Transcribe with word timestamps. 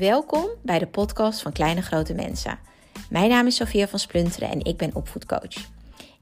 Welkom 0.00 0.46
bij 0.62 0.78
de 0.78 0.86
podcast 0.86 1.42
van 1.42 1.52
Kleine 1.52 1.82
Grote 1.82 2.14
Mensen. 2.14 2.58
Mijn 3.10 3.28
naam 3.28 3.46
is 3.46 3.56
Sofia 3.56 3.88
van 3.88 3.98
Splunteren 3.98 4.50
en 4.50 4.64
ik 4.64 4.76
ben 4.76 4.94
opvoedcoach. 4.94 5.68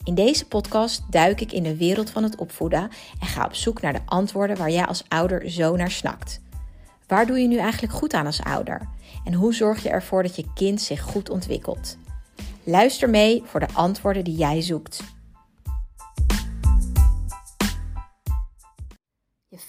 In 0.05 0.15
deze 0.15 0.47
podcast 0.47 1.03
duik 1.11 1.41
ik 1.41 1.53
in 1.53 1.63
de 1.63 1.77
wereld 1.77 2.11
van 2.11 2.23
het 2.23 2.37
opvoeden 2.37 2.91
en 3.21 3.27
ga 3.27 3.45
op 3.45 3.55
zoek 3.55 3.81
naar 3.81 3.93
de 3.93 4.01
antwoorden 4.05 4.57
waar 4.57 4.71
jij 4.71 4.87
als 4.87 5.05
ouder 5.09 5.51
zo 5.51 5.77
naar 5.77 5.91
snakt. 5.91 6.41
Waar 7.07 7.27
doe 7.27 7.39
je 7.39 7.49
nu 7.49 7.57
eigenlijk 7.57 7.93
goed 7.93 8.15
aan 8.15 8.27
als 8.27 8.43
ouder? 8.43 8.89
En 9.25 9.35
hoe 9.35 9.55
zorg 9.55 9.83
je 9.83 9.89
ervoor 9.89 10.23
dat 10.23 10.37
je 10.37 10.53
kind 10.55 10.81
zich 10.81 11.03
goed 11.03 11.31
ontwikkelt? 11.31 11.97
Luister 12.65 13.11
mee 13.11 13.43
voor 13.45 13.61
de 13.61 13.73
antwoorden 13.73 14.25
die 14.25 14.37
jij 14.37 14.61
zoekt. 14.61 15.03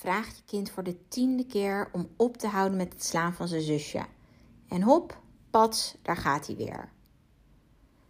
Vraagt 0.09 0.37
je 0.37 0.43
kind 0.45 0.69
voor 0.69 0.83
de 0.83 1.07
tiende 1.07 1.45
keer 1.45 1.89
om 1.91 2.09
op 2.17 2.37
te 2.37 2.47
houden 2.47 2.77
met 2.77 2.93
het 2.93 3.03
slaan 3.03 3.33
van 3.33 3.47
zijn 3.47 3.61
zusje. 3.61 4.05
En 4.67 4.81
hop, 4.81 5.21
pats, 5.49 5.95
daar 6.01 6.17
gaat 6.17 6.47
hij 6.47 6.55
weer. 6.55 6.89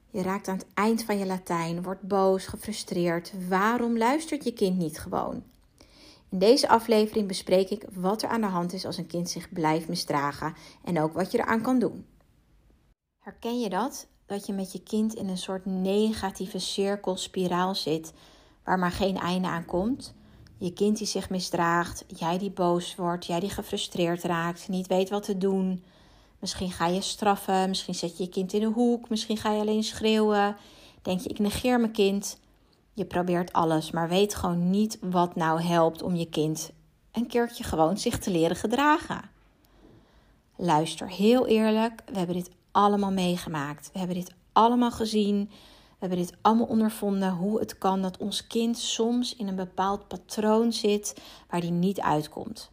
Je 0.09 0.21
raakt 0.21 0.47
aan 0.47 0.57
het 0.57 0.67
eind 0.73 1.03
van 1.03 1.17
je 1.17 1.25
Latijn, 1.25 1.83
wordt 1.83 2.01
boos, 2.01 2.45
gefrustreerd. 2.45 3.33
Waarom 3.47 3.97
luistert 3.97 4.43
je 4.43 4.53
kind 4.53 4.77
niet 4.77 4.99
gewoon? 4.99 5.43
In 6.29 6.39
deze 6.39 6.69
aflevering 6.69 7.27
bespreek 7.27 7.69
ik 7.69 7.85
wat 7.93 8.21
er 8.21 8.29
aan 8.29 8.41
de 8.41 8.47
hand 8.47 8.73
is 8.73 8.85
als 8.85 8.97
een 8.97 9.07
kind 9.07 9.29
zich 9.29 9.53
blijft 9.53 9.87
misdragen 9.87 10.53
en 10.83 11.01
ook 11.01 11.13
wat 11.13 11.31
je 11.31 11.37
eraan 11.37 11.61
kan 11.61 11.79
doen. 11.79 12.05
Herken 13.23 13.59
je 13.59 13.69
dat? 13.69 14.07
Dat 14.25 14.45
je 14.45 14.53
met 14.53 14.71
je 14.71 14.83
kind 14.83 15.13
in 15.15 15.27
een 15.27 15.37
soort 15.37 15.65
negatieve 15.65 16.59
cirkelspiraal 16.59 17.75
zit 17.75 18.13
waar 18.63 18.79
maar 18.79 18.91
geen 18.91 19.17
einde 19.17 19.47
aan 19.47 19.65
komt? 19.65 20.17
Je 20.59 20.73
kind 20.73 20.97
die 20.97 21.07
zich 21.07 21.29
misdraagt, 21.29 22.05
jij 22.07 22.37
die 22.37 22.51
boos 22.51 22.95
wordt, 22.95 23.25
jij 23.25 23.39
die 23.39 23.49
gefrustreerd 23.49 24.23
raakt, 24.23 24.67
niet 24.67 24.87
weet 24.87 25.09
wat 25.09 25.23
te 25.23 25.37
doen. 25.37 25.83
Misschien 26.39 26.71
ga 26.71 26.87
je 26.87 27.01
straffen, 27.01 27.69
misschien 27.69 27.95
zet 27.95 28.17
je 28.17 28.23
je 28.23 28.29
kind 28.29 28.53
in 28.53 28.63
een 28.63 28.73
hoek, 28.73 29.09
misschien 29.09 29.37
ga 29.37 29.51
je 29.51 29.61
alleen 29.61 29.83
schreeuwen. 29.83 30.55
Denk 31.01 31.19
je, 31.19 31.29
ik 31.29 31.39
negeer 31.39 31.79
mijn 31.79 31.91
kind. 31.91 32.39
Je 32.93 33.05
probeert 33.05 33.53
alles, 33.53 33.91
maar 33.91 34.09
weet 34.09 34.35
gewoon 34.35 34.69
niet 34.69 34.97
wat 35.01 35.35
nou 35.35 35.61
helpt 35.61 36.01
om 36.01 36.15
je 36.15 36.29
kind 36.29 36.71
een 37.11 37.27
keertje 37.27 37.63
gewoon 37.63 37.97
zich 37.97 38.19
te 38.19 38.31
leren 38.31 38.55
gedragen. 38.55 39.29
Luister 40.55 41.09
heel 41.09 41.47
eerlijk, 41.47 42.01
we 42.11 42.17
hebben 42.17 42.35
dit 42.35 42.51
allemaal 42.71 43.11
meegemaakt. 43.11 43.89
We 43.93 43.99
hebben 43.99 44.17
dit 44.17 44.33
allemaal 44.53 44.91
gezien. 44.91 45.49
We 45.99 46.07
hebben 46.07 46.25
dit 46.25 46.37
allemaal 46.41 46.65
ondervonden 46.65 47.31
hoe 47.31 47.59
het 47.59 47.77
kan 47.77 48.01
dat 48.01 48.17
ons 48.17 48.47
kind 48.47 48.77
soms 48.77 49.35
in 49.35 49.47
een 49.47 49.55
bepaald 49.55 50.07
patroon 50.07 50.73
zit 50.73 51.21
waar 51.49 51.61
die 51.61 51.71
niet 51.71 52.01
uitkomt. 52.01 52.71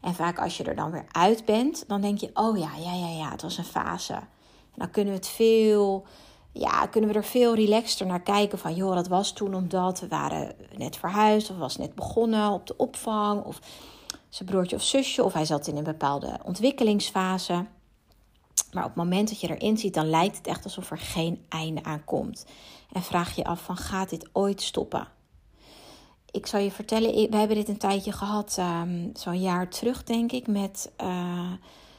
En 0.00 0.14
vaak 0.14 0.38
als 0.38 0.56
je 0.56 0.64
er 0.64 0.74
dan 0.74 0.90
weer 0.90 1.06
uit 1.12 1.44
bent, 1.44 1.84
dan 1.86 2.00
denk 2.00 2.18
je: 2.18 2.30
oh 2.34 2.58
ja, 2.58 2.70
ja, 2.76 2.94
ja, 2.94 3.08
ja, 3.08 3.30
het 3.30 3.42
was 3.42 3.58
een 3.58 3.64
fase. 3.64 4.12
En 4.12 4.76
dan 4.76 4.90
kunnen 4.90 5.12
we 5.12 5.18
het 5.18 5.28
veel, 5.28 6.06
ja, 6.52 6.86
kunnen 6.86 7.10
we 7.10 7.16
er 7.16 7.24
veel 7.24 7.54
relaxter 7.54 8.06
naar 8.06 8.22
kijken 8.22 8.58
van: 8.58 8.74
joh, 8.74 8.94
dat 8.94 9.08
was 9.08 9.32
toen 9.32 9.54
omdat 9.54 10.00
we 10.00 10.08
waren 10.08 10.54
net 10.76 10.96
verhuisd 10.96 11.50
of 11.50 11.56
was 11.56 11.76
net 11.76 11.94
begonnen 11.94 12.50
op 12.50 12.66
de 12.66 12.76
opvang 12.76 13.44
of 13.44 13.60
zijn 14.28 14.48
broertje 14.48 14.76
of 14.76 14.82
zusje 14.82 15.24
of 15.24 15.32
hij 15.32 15.44
zat 15.44 15.66
in 15.66 15.76
een 15.76 15.84
bepaalde 15.84 16.38
ontwikkelingsfase. 16.44 17.66
Maar 18.72 18.84
op 18.84 18.88
het 18.94 18.98
moment 18.98 19.28
dat 19.28 19.40
je 19.40 19.56
erin 19.56 19.78
ziet, 19.78 19.94
dan 19.94 20.10
lijkt 20.10 20.36
het 20.36 20.46
echt 20.46 20.64
alsof 20.64 20.90
er 20.90 20.98
geen 20.98 21.44
einde 21.48 21.82
aan 21.82 22.04
komt. 22.04 22.46
En 22.92 23.02
vraag 23.02 23.36
je 23.36 23.44
af 23.44 23.62
van 23.62 23.76
gaat 23.76 24.10
dit 24.10 24.28
ooit 24.32 24.62
stoppen? 24.62 25.08
Ik 26.30 26.46
zal 26.46 26.60
je 26.60 26.70
vertellen, 26.70 27.30
we 27.30 27.36
hebben 27.36 27.56
dit 27.56 27.68
een 27.68 27.78
tijdje 27.78 28.12
gehad, 28.12 28.56
um, 28.60 29.10
zo'n 29.14 29.40
jaar 29.40 29.68
terug 29.68 30.04
denk 30.04 30.32
ik, 30.32 30.46
met 30.46 30.90
uh, 31.02 31.52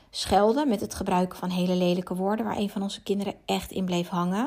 schelden, 0.09 0.67
met 0.67 0.81
het 0.81 0.94
gebruiken 0.94 1.38
van 1.38 1.50
hele 1.50 1.75
lelijke 1.75 2.16
woorden, 2.16 2.45
waar 2.45 2.57
een 2.57 2.69
van 2.69 2.81
onze 2.81 3.03
kinderen 3.03 3.35
echt 3.45 3.72
in 3.72 3.85
bleef 3.85 4.07
hangen. 4.07 4.45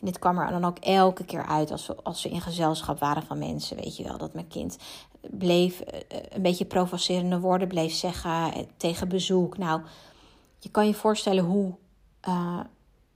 En 0.00 0.06
dit 0.06 0.18
kwam 0.18 0.38
er 0.38 0.50
dan 0.50 0.64
ook 0.64 0.78
elke 0.78 1.24
keer 1.24 1.46
uit 1.46 1.70
als 1.70 1.86
we, 1.86 1.96
als 2.02 2.24
in 2.24 2.40
gezelschap 2.40 2.98
waren 2.98 3.22
van 3.22 3.38
mensen, 3.38 3.76
weet 3.76 3.96
je 3.96 4.04
wel, 4.04 4.18
dat 4.18 4.34
mijn 4.34 4.48
kind 4.48 4.78
bleef 5.20 5.80
uh, 5.80 5.98
een 6.28 6.42
beetje 6.42 6.64
provocerende 6.64 7.40
woorden 7.40 7.68
bleef 7.68 7.92
zeggen 7.92 8.30
uh, 8.30 8.62
tegen 8.76 9.08
bezoek. 9.08 9.58
Nou, 9.58 9.80
je 10.58 10.70
kan 10.70 10.86
je 10.86 10.94
voorstellen 10.94 11.44
hoe 11.44 11.74
uh, 12.28 12.60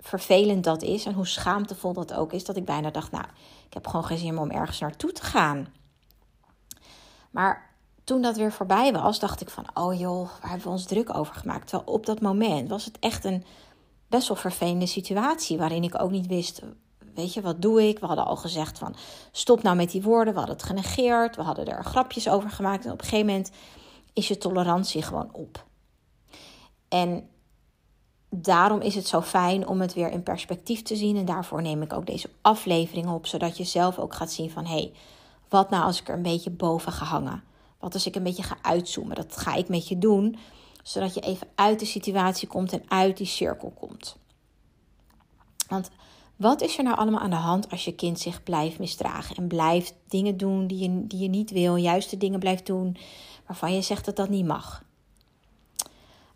vervelend 0.01 0.65
dat 0.65 0.83
is 0.83 1.05
en 1.07 1.15
hoe 1.15 1.27
schaamtevol 1.27 1.93
dat 1.93 2.13
ook 2.15 2.33
is. 2.33 2.45
Dat 2.45 2.57
ik 2.57 2.65
bijna 2.65 2.91
dacht, 2.91 3.11
nou, 3.11 3.25
ik 3.67 3.75
heb 3.75 3.87
gewoon 3.87 4.05
geen 4.05 4.19
zin 4.19 4.39
om 4.39 4.51
ergens 4.51 4.79
naartoe 4.79 5.13
te 5.13 5.23
gaan. 5.23 5.67
Maar 7.31 7.71
toen 8.05 8.23
dat 8.23 8.37
weer 8.37 8.53
voorbij 8.53 8.93
was, 8.93 9.19
dacht 9.19 9.41
ik 9.41 9.51
van, 9.51 9.67
oh 9.75 9.99
joh, 9.99 10.29
waar 10.41 10.51
hebben 10.51 10.67
we 10.67 10.73
ons 10.73 10.87
druk 10.87 11.15
over 11.15 11.35
gemaakt? 11.35 11.69
Terwijl 11.69 11.91
op 11.91 12.07
dat 12.07 12.21
moment 12.21 12.69
was 12.69 12.85
het 12.85 12.99
echt 12.99 13.25
een 13.25 13.45
best 14.09 14.29
wel 14.29 14.37
vervelende 14.37 14.87
situatie 14.87 15.59
waarin 15.59 15.83
ik 15.83 16.01
ook 16.01 16.11
niet 16.11 16.27
wist, 16.27 16.63
weet 17.15 17.35
je, 17.35 17.41
wat 17.41 17.63
doe 17.63 17.89
ik? 17.89 17.99
We 17.99 18.07
hadden 18.07 18.25
al 18.25 18.37
gezegd 18.37 18.79
van, 18.79 18.95
stop 19.33 19.63
nou 19.63 19.77
met 19.77 19.91
die 19.91 20.03
woorden. 20.03 20.33
We 20.33 20.39
hadden 20.39 20.57
het 20.57 20.67
genegeerd, 20.67 21.37
we 21.37 21.43
hadden 21.43 21.67
er 21.67 21.85
grapjes 21.85 22.29
over 22.29 22.51
gemaakt. 22.51 22.85
En 22.85 22.93
op 22.93 22.99
een 22.99 23.05
gegeven 23.05 23.27
moment 23.27 23.51
is 24.13 24.29
je 24.29 24.39
tolerantie 24.39 25.03
gewoon 25.03 25.29
op. 25.33 25.65
En 26.93 27.29
daarom 28.31 28.81
is 28.81 28.95
het 28.95 29.07
zo 29.07 29.21
fijn 29.21 29.67
om 29.67 29.81
het 29.81 29.95
weer 29.95 30.11
in 30.11 30.23
perspectief 30.23 30.83
te 30.83 30.97
zien. 30.97 31.17
En 31.17 31.25
daarvoor 31.25 31.63
neem 31.63 31.83
ik 31.83 31.93
ook 31.93 32.07
deze 32.07 32.31
aflevering 32.41 33.09
op, 33.09 33.27
zodat 33.27 33.57
je 33.57 33.65
zelf 33.65 33.99
ook 33.99 34.15
gaat 34.15 34.33
zien 34.33 34.51
van 34.51 34.65
hé, 34.65 34.73
hey, 34.73 34.93
wat 35.49 35.71
nou 35.71 35.85
als 35.85 36.01
ik 36.01 36.09
er 36.09 36.15
een 36.15 36.23
beetje 36.23 36.51
boven 36.51 36.93
ga 36.93 37.05
hangen? 37.05 37.43
Wat 37.79 37.95
als 37.95 38.07
ik 38.07 38.15
een 38.15 38.23
beetje 38.23 38.43
ga 38.43 38.57
uitzoomen? 38.63 39.17
Dat 39.17 39.37
ga 39.37 39.55
ik 39.55 39.69
met 39.69 39.89
je 39.89 39.99
doen, 39.99 40.37
zodat 40.83 41.15
je 41.15 41.21
even 41.21 41.49
uit 41.55 41.79
de 41.79 41.87
situatie 41.87 42.49
komt 42.49 42.73
en 42.73 42.83
uit 42.89 43.17
die 43.17 43.27
cirkel 43.27 43.73
komt. 43.81 44.17
Want 45.69 45.91
wat 46.37 46.61
is 46.61 46.79
er 46.79 46.85
nou 46.85 46.97
allemaal 46.97 47.21
aan 47.21 47.31
de 47.31 47.37
hand 47.37 47.71
als 47.71 47.85
je 47.85 47.95
kind 47.95 48.21
zich 48.21 48.43
blijft 48.43 48.79
misdragen 48.79 49.37
en 49.37 49.47
blijft 49.47 49.95
dingen 50.09 50.37
doen 50.37 50.67
die 50.67 50.79
je, 50.79 51.07
die 51.07 51.19
je 51.19 51.29
niet 51.29 51.51
wil, 51.51 51.77
juist 51.77 52.11
de 52.11 52.17
dingen 52.17 52.41
blijft 52.41 52.67
doen 52.67 52.97
waarvan 53.47 53.75
je 53.75 53.83
zegt 53.83 54.05
dat 54.05 54.17
dat 54.17 54.29
niet 54.29 54.47
mag? 54.47 54.83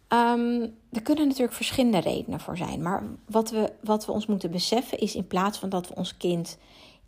Um, 0.08 0.74
er 0.92 1.02
kunnen 1.02 1.26
natuurlijk 1.26 1.56
verschillende 1.56 1.98
redenen 1.98 2.40
voor 2.40 2.56
zijn. 2.56 2.82
Maar 2.82 3.02
wat 3.26 3.50
we, 3.50 3.72
wat 3.80 4.06
we 4.06 4.12
ons 4.12 4.26
moeten 4.26 4.50
beseffen 4.50 4.98
is 4.98 5.14
in 5.14 5.26
plaats 5.26 5.58
van 5.58 5.68
dat 5.68 5.88
we 5.88 5.94
ons 5.94 6.16
kind 6.16 6.58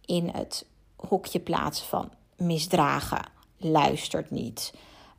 in 0.05 0.29
het 0.29 0.67
hokje 0.97 1.41
plaatsen 1.41 1.87
van 1.87 2.11
misdragen, 2.37 3.25
luistert 3.57 4.31
niet, 4.31 4.75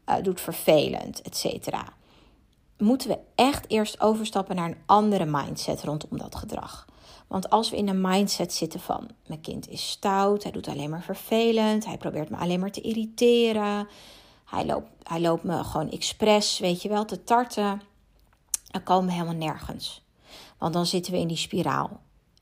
uh, 0.09 0.15
doet 0.21 0.41
vervelend, 0.41 1.21
etc. 1.21 1.77
Moeten 2.77 3.09
we 3.09 3.19
echt 3.35 3.69
eerst 3.69 4.01
overstappen 4.01 4.55
naar 4.55 4.69
een 4.69 4.81
andere 4.85 5.25
mindset 5.25 5.83
rondom 5.83 6.17
dat 6.17 6.35
gedrag. 6.35 6.87
Want 7.27 7.49
als 7.49 7.69
we 7.69 7.77
in 7.77 7.87
een 7.87 8.01
mindset 8.01 8.53
zitten 8.53 8.79
van 8.79 9.09
mijn 9.27 9.41
kind 9.41 9.69
is 9.69 9.89
stout, 9.89 10.43
hij 10.43 10.51
doet 10.51 10.67
alleen 10.67 10.89
maar 10.89 11.03
vervelend, 11.03 11.85
hij 11.85 11.97
probeert 11.97 12.29
me 12.29 12.37
alleen 12.37 12.59
maar 12.59 12.71
te 12.71 12.81
irriteren, 12.81 13.87
hij 14.49 14.65
loopt, 14.65 14.87
hij 15.03 15.21
loopt 15.21 15.43
me 15.43 15.63
gewoon 15.63 15.89
expres, 15.89 16.59
weet 16.59 16.81
je 16.81 16.89
wel, 16.89 17.05
te 17.05 17.23
tarten. 17.23 17.81
Dan 18.71 18.83
komen 18.83 19.05
we 19.05 19.11
helemaal 19.11 19.33
nergens. 19.33 20.01
Want 20.57 20.73
dan 20.73 20.85
zitten 20.85 21.13
we 21.13 21.19
in 21.19 21.27
die 21.27 21.37
spiraal. 21.37 21.99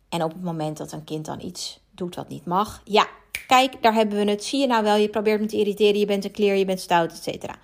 En 0.10 0.24
op 0.24 0.32
het 0.32 0.44
moment 0.44 0.78
dat 0.78 0.92
een 0.92 1.04
kind 1.04 1.26
dan 1.26 1.42
iets 1.42 1.80
doet 1.92 2.16
wat 2.16 2.28
niet 2.28 2.46
mag. 2.46 2.82
Ja, 2.84 3.08
kijk, 3.48 3.82
daar 3.82 3.94
hebben 3.94 4.18
we 4.26 4.32
het. 4.32 4.44
Zie 4.44 4.60
je 4.60 4.68
nou 4.68 4.84
wel, 4.84 4.96
je 4.96 5.10
probeert 5.10 5.42
me 5.42 5.48
te 5.48 5.58
irriteren. 5.58 6.00
Je 6.00 6.06
bent 6.06 6.26
een 6.26 6.32
kleer, 6.32 6.56
je 6.56 6.66
bent 6.66 6.80
stout, 6.80 7.12
et 7.12 7.24
cetera. 7.24 7.56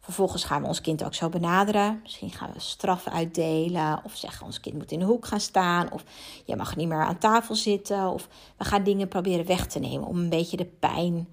Vervolgens 0.00 0.44
gaan 0.44 0.62
we 0.62 0.68
ons 0.68 0.80
kind 0.80 1.04
ook 1.04 1.14
zo 1.14 1.28
benaderen. 1.28 2.00
Misschien 2.02 2.30
gaan 2.30 2.52
we 2.52 2.60
straffen 2.60 3.12
uitdelen. 3.12 4.00
Of 4.04 4.16
zeggen 4.16 4.46
ons 4.46 4.60
kind 4.60 4.76
moet 4.76 4.92
in 4.92 4.98
de 4.98 5.04
hoek 5.04 5.26
gaan 5.26 5.40
staan. 5.40 5.92
Of 5.92 6.04
je 6.44 6.56
mag 6.56 6.76
niet 6.76 6.88
meer 6.88 7.04
aan 7.04 7.18
tafel 7.18 7.54
zitten. 7.54 8.08
Of 8.08 8.28
we 8.56 8.64
gaan 8.64 8.84
dingen 8.84 9.08
proberen 9.08 9.46
weg 9.46 9.66
te 9.66 9.78
nemen 9.78 10.08
om 10.08 10.16
een 10.16 10.28
beetje 10.28 10.56
de 10.56 10.64
pijn 10.64 11.28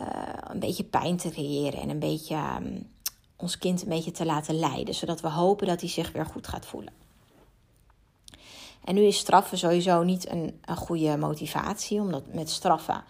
uh, 0.00 0.06
een 0.42 0.58
beetje 0.60 0.84
pijn 0.84 1.16
te 1.16 1.28
creëren 1.28 1.80
en 1.80 1.88
een 1.88 1.98
beetje 1.98 2.36
um, 2.60 2.90
ons 3.36 3.58
kind 3.58 3.82
een 3.82 3.88
beetje 3.88 4.10
te 4.10 4.24
laten 4.24 4.58
leiden, 4.58 4.94
zodat 4.94 5.20
we 5.20 5.28
hopen 5.28 5.66
dat 5.66 5.80
hij 5.80 5.88
zich 5.88 6.12
weer 6.12 6.26
goed 6.26 6.46
gaat 6.46 6.66
voelen. 6.66 6.92
En 8.84 8.94
nu 8.94 9.02
is 9.02 9.18
straffen 9.18 9.58
sowieso 9.58 10.02
niet 10.02 10.30
een, 10.30 10.60
een 10.64 10.76
goede 10.76 11.16
motivatie, 11.16 12.00
omdat 12.00 12.22
met 12.32 12.50
straffen 12.50 13.04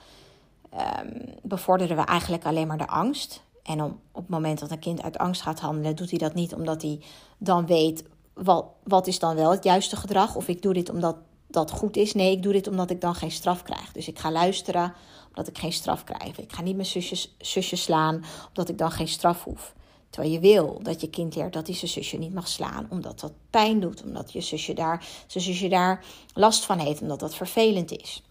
um, 0.74 1.34
bevorderen 1.42 1.96
we 1.96 2.02
eigenlijk 2.02 2.44
alleen 2.44 2.66
maar 2.66 2.78
de 2.78 2.86
angst. 2.86 3.42
En 3.62 3.82
om, 3.82 4.00
op 4.12 4.20
het 4.20 4.30
moment 4.30 4.58
dat 4.58 4.70
een 4.70 4.78
kind 4.78 5.02
uit 5.02 5.18
angst 5.18 5.42
gaat 5.42 5.60
handelen, 5.60 5.96
doet 5.96 6.10
hij 6.10 6.18
dat 6.18 6.34
niet 6.34 6.54
omdat 6.54 6.82
hij 6.82 7.00
dan 7.38 7.66
weet 7.66 8.04
wat, 8.34 8.66
wat 8.82 9.06
is 9.06 9.18
dan 9.18 9.34
wel 9.34 9.50
het 9.50 9.64
juiste 9.64 9.96
gedrag. 9.96 10.34
Of 10.34 10.48
ik 10.48 10.62
doe 10.62 10.72
dit 10.72 10.90
omdat 10.90 11.16
dat 11.46 11.70
goed 11.70 11.96
is. 11.96 12.14
Nee, 12.14 12.32
ik 12.32 12.42
doe 12.42 12.52
dit 12.52 12.66
omdat 12.66 12.90
ik 12.90 13.00
dan 13.00 13.14
geen 13.14 13.30
straf 13.30 13.62
krijg. 13.62 13.92
Dus 13.92 14.08
ik 14.08 14.18
ga 14.18 14.30
luisteren 14.30 14.94
omdat 15.38 15.56
ik 15.56 15.62
geen 15.62 15.72
straf 15.72 16.04
krijg. 16.04 16.38
Ik 16.38 16.52
ga 16.52 16.62
niet 16.62 16.74
mijn 16.74 16.86
zusjes, 16.86 17.34
zusjes 17.38 17.82
slaan 17.82 18.24
omdat 18.48 18.68
ik 18.68 18.78
dan 18.78 18.90
geen 18.90 19.08
straf 19.08 19.44
hoef. 19.44 19.74
Terwijl 20.10 20.32
je 20.32 20.40
wil 20.40 20.82
dat 20.82 21.00
je 21.00 21.10
kind 21.10 21.34
leert 21.34 21.52
dat 21.52 21.66
hij 21.66 21.76
zijn 21.76 21.90
zusje 21.90 22.16
niet 22.16 22.34
mag 22.34 22.48
slaan, 22.48 22.86
omdat 22.90 23.20
dat 23.20 23.32
pijn 23.50 23.80
doet, 23.80 24.02
omdat 24.02 24.32
je 24.32 24.40
zusje 24.40 24.74
daar, 24.74 25.06
zijn 25.26 25.44
zusje 25.44 25.68
daar 25.68 26.04
last 26.34 26.64
van 26.64 26.78
heeft, 26.78 27.00
omdat 27.00 27.20
dat 27.20 27.34
vervelend 27.34 27.90
is. 27.90 28.22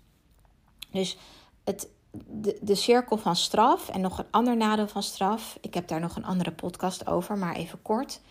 Dus 0.91 1.17
het, 1.63 1.89
de, 2.11 2.57
de 2.61 2.75
cirkel 2.75 3.17
van 3.17 3.35
straf 3.35 3.89
en 3.89 4.01
nog 4.01 4.17
een 4.17 4.31
ander 4.31 4.57
nadeel 4.57 4.87
van 4.87 5.03
straf. 5.03 5.57
Ik 5.61 5.73
heb 5.73 5.87
daar 5.87 5.99
nog 5.99 6.15
een 6.15 6.25
andere 6.25 6.51
podcast 6.51 7.07
over, 7.07 7.37
maar 7.37 7.55
even 7.55 7.81
kort. 7.81 8.21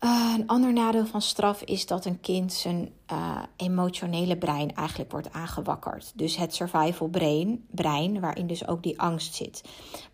Uh, 0.00 0.34
een 0.36 0.46
ander 0.46 0.72
nadeel 0.72 1.06
van 1.06 1.22
straf 1.22 1.62
is 1.62 1.86
dat 1.86 2.04
een 2.04 2.20
kind 2.20 2.52
zijn 2.52 2.92
uh, 3.12 3.42
emotionele 3.56 4.36
brein 4.36 4.74
eigenlijk 4.74 5.10
wordt 5.10 5.32
aangewakkerd. 5.32 6.12
Dus 6.14 6.36
het 6.36 6.54
survival 6.54 7.08
brain, 7.08 7.66
brein, 7.70 8.20
waarin 8.20 8.46
dus 8.46 8.66
ook 8.68 8.82
die 8.82 9.00
angst 9.00 9.34
zit. 9.34 9.64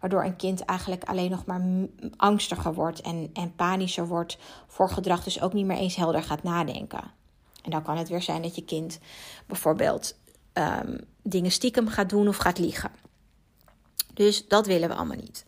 Waardoor 0.01 0.25
een 0.25 0.37
kind 0.37 0.65
eigenlijk 0.65 1.05
alleen 1.05 1.31
nog 1.31 1.45
maar 1.45 1.63
angstiger 2.17 2.75
wordt 2.75 3.01
en, 3.01 3.31
en 3.33 3.55
panischer 3.55 4.07
wordt 4.07 4.39
voor 4.67 4.91
gedrag, 4.91 5.25
dus 5.25 5.41
ook 5.41 5.53
niet 5.53 5.67
meer 5.67 5.77
eens 5.77 5.97
helder 5.97 6.23
gaat 6.23 6.43
nadenken. 6.43 7.11
En 7.63 7.71
dan 7.71 7.83
kan 7.83 7.97
het 7.97 8.09
weer 8.09 8.23
zijn 8.23 8.43
dat 8.43 8.55
je 8.55 8.65
kind 8.65 8.99
bijvoorbeeld 9.47 10.19
um, 10.53 11.01
dingen 11.23 11.51
stiekem 11.51 11.89
gaat 11.89 12.09
doen 12.09 12.29
of 12.29 12.37
gaat 12.37 12.59
liegen. 12.59 12.91
Dus 14.15 14.49
dat 14.49 14.67
willen 14.67 14.89
we 14.89 14.95
allemaal 14.95 15.17
niet. 15.17 15.45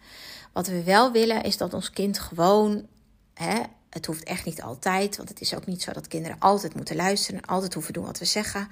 Wat 0.53 0.67
we 0.67 0.85
wel 0.85 1.13
willen 1.13 1.43
is 1.43 1.57
dat 1.57 1.75
ons 1.75 1.91
kind 1.91 2.19
gewoon 2.19 2.87
hè, 3.35 3.63
het 3.95 4.07
hoeft 4.07 4.25
echt 4.25 4.45
niet 4.45 4.63
altijd, 4.63 5.17
want 5.17 5.29
het 5.29 5.41
is 5.41 5.55
ook 5.55 5.67
niet 5.67 5.83
zo 5.83 5.93
dat 5.93 6.09
kinderen 6.09 6.39
altijd 6.39 6.75
moeten 6.75 6.97
luisteren 6.97 7.41
en 7.41 7.49
altijd 7.49 7.75
hoeven 7.75 7.93
doen 7.93 8.05
wat 8.05 8.19
we 8.19 8.25
zeggen, 8.25 8.69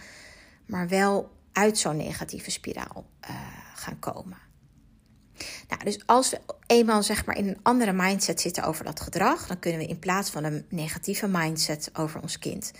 maar 0.66 0.88
wel 0.88 1.30
uit 1.52 1.78
zo'n 1.78 1.96
negatieve 1.96 2.50
spiraal 2.50 3.06
uh, 3.30 3.36
gaan 3.74 3.98
komen. 3.98 4.38
Nou, 5.68 5.84
dus 5.84 6.06
als 6.06 6.30
we 6.30 6.40
eenmaal 6.66 7.02
zeg 7.02 7.24
maar 7.24 7.36
in 7.36 7.48
een 7.48 7.58
andere 7.62 7.92
mindset 7.92 8.40
zitten 8.40 8.64
over 8.64 8.84
dat 8.84 9.00
gedrag, 9.00 9.46
dan 9.46 9.58
kunnen 9.58 9.80
we 9.80 9.86
in 9.86 9.98
plaats 9.98 10.30
van 10.30 10.44
een 10.44 10.66
negatieve 10.68 11.28
mindset 11.28 11.90
over 11.92 12.22
ons 12.22 12.38
kind 12.38 12.72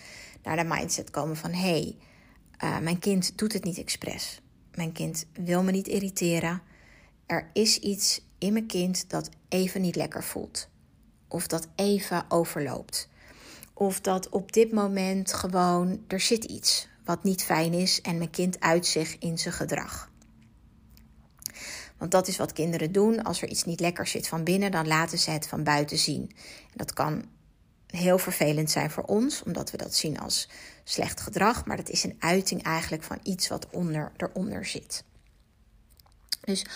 naar 0.42 0.56
de 0.56 0.64
mindset 0.64 1.10
komen 1.10 1.36
van 1.36 1.52
hé, 1.52 1.58
hey, 1.58 1.96
uh, 2.64 2.78
mijn 2.78 2.98
kind 2.98 3.38
doet 3.38 3.52
het 3.52 3.64
niet 3.64 3.78
expres. 3.78 4.40
Mijn 4.74 4.92
kind 4.92 5.26
wil 5.32 5.62
me 5.62 5.70
niet 5.70 5.88
irriteren. 5.88 6.62
Er 7.26 7.50
is 7.52 7.78
iets 7.78 8.24
in 8.38 8.52
mijn 8.52 8.66
kind 8.66 9.10
dat 9.10 9.30
even 9.48 9.80
niet 9.80 9.96
lekker 9.96 10.24
voelt 10.24 10.70
of 11.32 11.46
dat 11.46 11.68
even 11.74 12.24
overloopt. 12.28 13.08
Of 13.74 14.00
dat 14.00 14.28
op 14.28 14.52
dit 14.52 14.72
moment 14.72 15.32
gewoon 15.32 16.04
er 16.08 16.20
zit 16.20 16.44
iets 16.44 16.88
wat 17.04 17.24
niet 17.24 17.42
fijn 17.42 17.72
is 17.72 18.00
en 18.00 18.18
mijn 18.18 18.30
kind 18.30 18.60
uit 18.60 18.86
zich 18.86 19.18
in 19.18 19.38
zijn 19.38 19.54
gedrag. 19.54 20.10
Want 21.96 22.10
dat 22.10 22.28
is 22.28 22.36
wat 22.36 22.52
kinderen 22.52 22.92
doen. 22.92 23.22
Als 23.22 23.42
er 23.42 23.48
iets 23.48 23.64
niet 23.64 23.80
lekker 23.80 24.06
zit 24.06 24.28
van 24.28 24.44
binnen, 24.44 24.70
dan 24.70 24.86
laten 24.86 25.18
ze 25.18 25.30
het 25.30 25.48
van 25.48 25.64
buiten 25.64 25.98
zien. 25.98 26.30
En 26.62 26.76
dat 26.76 26.92
kan 26.92 27.24
heel 27.86 28.18
vervelend 28.18 28.70
zijn 28.70 28.90
voor 28.90 29.04
ons, 29.04 29.42
omdat 29.42 29.70
we 29.70 29.76
dat 29.76 29.94
zien 29.94 30.18
als 30.20 30.48
slecht 30.84 31.20
gedrag. 31.20 31.66
Maar 31.66 31.76
dat 31.76 31.88
is 31.88 32.04
een 32.04 32.16
uiting 32.18 32.62
eigenlijk 32.62 33.02
van 33.02 33.18
iets 33.22 33.48
wat 33.48 33.70
onder, 33.70 34.12
eronder 34.16 34.66
zit. 34.66 35.04
Dus 36.40 36.66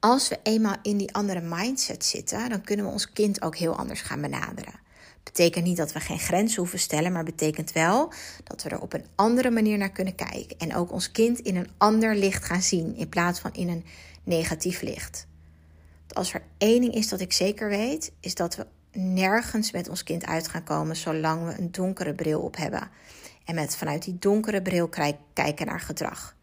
als 0.00 0.28
we 0.28 0.38
eenmaal 0.42 0.76
in 0.82 0.96
die 0.96 1.14
andere 1.14 1.40
mindset 1.40 2.04
zitten, 2.04 2.48
dan 2.48 2.62
kunnen 2.62 2.86
we 2.86 2.92
ons 2.92 3.12
kind 3.12 3.42
ook 3.42 3.56
heel 3.56 3.76
anders 3.76 4.00
gaan 4.00 4.20
benaderen. 4.20 4.80
Betekent 5.22 5.64
niet 5.64 5.76
dat 5.76 5.92
we 5.92 6.00
geen 6.00 6.18
grenzen 6.18 6.58
hoeven 6.58 6.78
stellen, 6.78 7.12
maar 7.12 7.24
betekent 7.24 7.72
wel 7.72 8.12
dat 8.44 8.62
we 8.62 8.68
er 8.68 8.80
op 8.80 8.92
een 8.92 9.06
andere 9.14 9.50
manier 9.50 9.78
naar 9.78 9.92
kunnen 9.92 10.14
kijken. 10.14 10.58
En 10.58 10.74
ook 10.74 10.92
ons 10.92 11.10
kind 11.10 11.38
in 11.38 11.56
een 11.56 11.70
ander 11.76 12.16
licht 12.16 12.44
gaan 12.44 12.62
zien, 12.62 12.96
in 12.96 13.08
plaats 13.08 13.40
van 13.40 13.52
in 13.52 13.68
een 13.68 13.84
negatief 14.24 14.80
licht. 14.80 15.26
als 16.12 16.34
er 16.34 16.42
één 16.58 16.80
ding 16.80 16.94
is 16.94 17.08
dat 17.08 17.20
ik 17.20 17.32
zeker 17.32 17.68
weet, 17.68 18.12
is 18.20 18.34
dat 18.34 18.56
we 18.56 18.66
nergens 18.92 19.70
met 19.70 19.88
ons 19.88 20.02
kind 20.02 20.26
uit 20.26 20.48
gaan 20.48 20.64
komen 20.64 20.96
zolang 20.96 21.46
we 21.46 21.58
een 21.58 21.72
donkere 21.72 22.14
bril 22.14 22.40
op 22.40 22.56
hebben. 22.56 22.90
En 23.44 23.54
met 23.54 23.76
vanuit 23.76 24.04
die 24.04 24.18
donkere 24.18 24.62
bril 24.62 24.88
kijken 25.32 25.66
naar 25.66 25.80
gedrag. 25.80 26.36